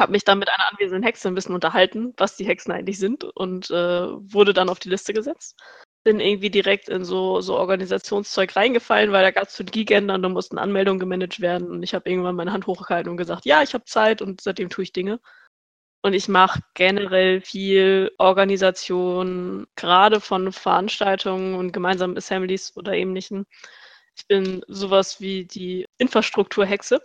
[0.00, 3.24] Habe mich dann mit einer anwesenden Hexe ein bisschen unterhalten, was die Hexen eigentlich sind
[3.24, 5.58] und äh, wurde dann auf die Liste gesetzt.
[6.04, 10.22] Bin irgendwie direkt in so, so Organisationszeug reingefallen, weil da gab es zu Gigender und
[10.22, 11.70] da mussten Anmeldungen gemanagt werden.
[11.70, 14.68] Und ich habe irgendwann meine Hand hochgehalten und gesagt, ja, ich habe Zeit und seitdem
[14.68, 15.18] tue ich Dinge.
[16.02, 23.46] Und ich mache generell viel Organisation, gerade von Veranstaltungen und gemeinsamen Assemblies oder ähnlichen.
[24.16, 27.00] Ich bin sowas wie die Infrastrukturhexe,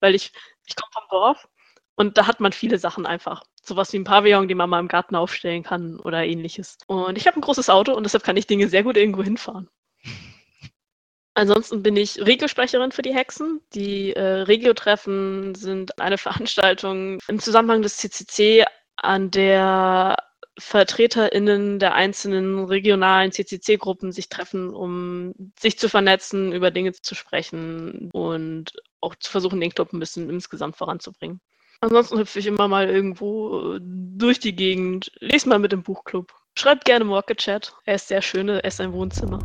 [0.00, 0.32] weil ich,
[0.66, 1.48] ich komme vom Dorf
[1.94, 3.42] und da hat man viele Sachen einfach.
[3.62, 6.78] Sowas wie ein Pavillon, den man mal im Garten aufstellen kann oder ähnliches.
[6.86, 9.68] Und ich habe ein großes Auto und deshalb kann ich Dinge sehr gut irgendwo hinfahren.
[11.34, 13.60] Ansonsten bin ich Regiosprecherin für die Hexen.
[13.74, 18.64] Die äh, Regio-Treffen sind eine Veranstaltung im Zusammenhang des CCC,
[18.96, 20.16] an der
[20.58, 28.10] VertreterInnen der einzelnen regionalen CCC-Gruppen sich treffen, um sich zu vernetzen, über Dinge zu sprechen
[28.12, 31.40] und auch zu versuchen, den Club ein bisschen insgesamt voranzubringen.
[31.80, 36.34] Ansonsten hüpfe ich immer mal irgendwo durch die Gegend, lese mal mit dem Buchclub.
[36.56, 37.72] Schreibt gerne im Rocket-Chat.
[37.84, 39.38] Er ist sehr schön, er ist ein Wohnzimmer.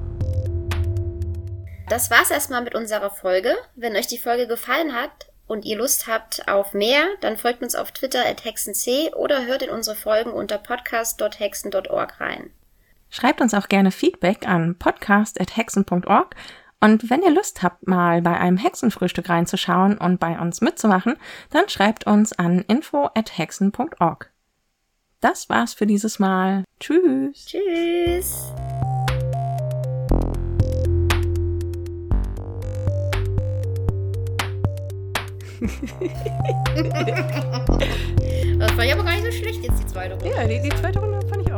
[1.89, 3.55] Das war's erstmal mit unserer Folge.
[3.75, 7.75] Wenn euch die Folge gefallen hat, und ihr Lust habt auf mehr, dann folgt uns
[7.75, 12.51] auf Twitter at hexenc oder hört in unsere Folgen unter podcast.hexen.org rein.
[13.09, 16.35] Schreibt uns auch gerne Feedback an podcast.hexen.org
[16.83, 21.15] und wenn ihr Lust habt, mal bei einem Hexenfrühstück reinzuschauen und bei uns mitzumachen,
[21.49, 24.31] dann schreibt uns an info@hexen.org.
[25.21, 26.65] Das war's für dieses Mal.
[26.81, 27.45] Tschüss.
[27.45, 28.51] Tschüss.
[38.59, 40.29] das war ja aber gar nicht so schlecht jetzt, die zweite Runde.
[40.29, 41.53] Ja, die, die zweite Runde fand ich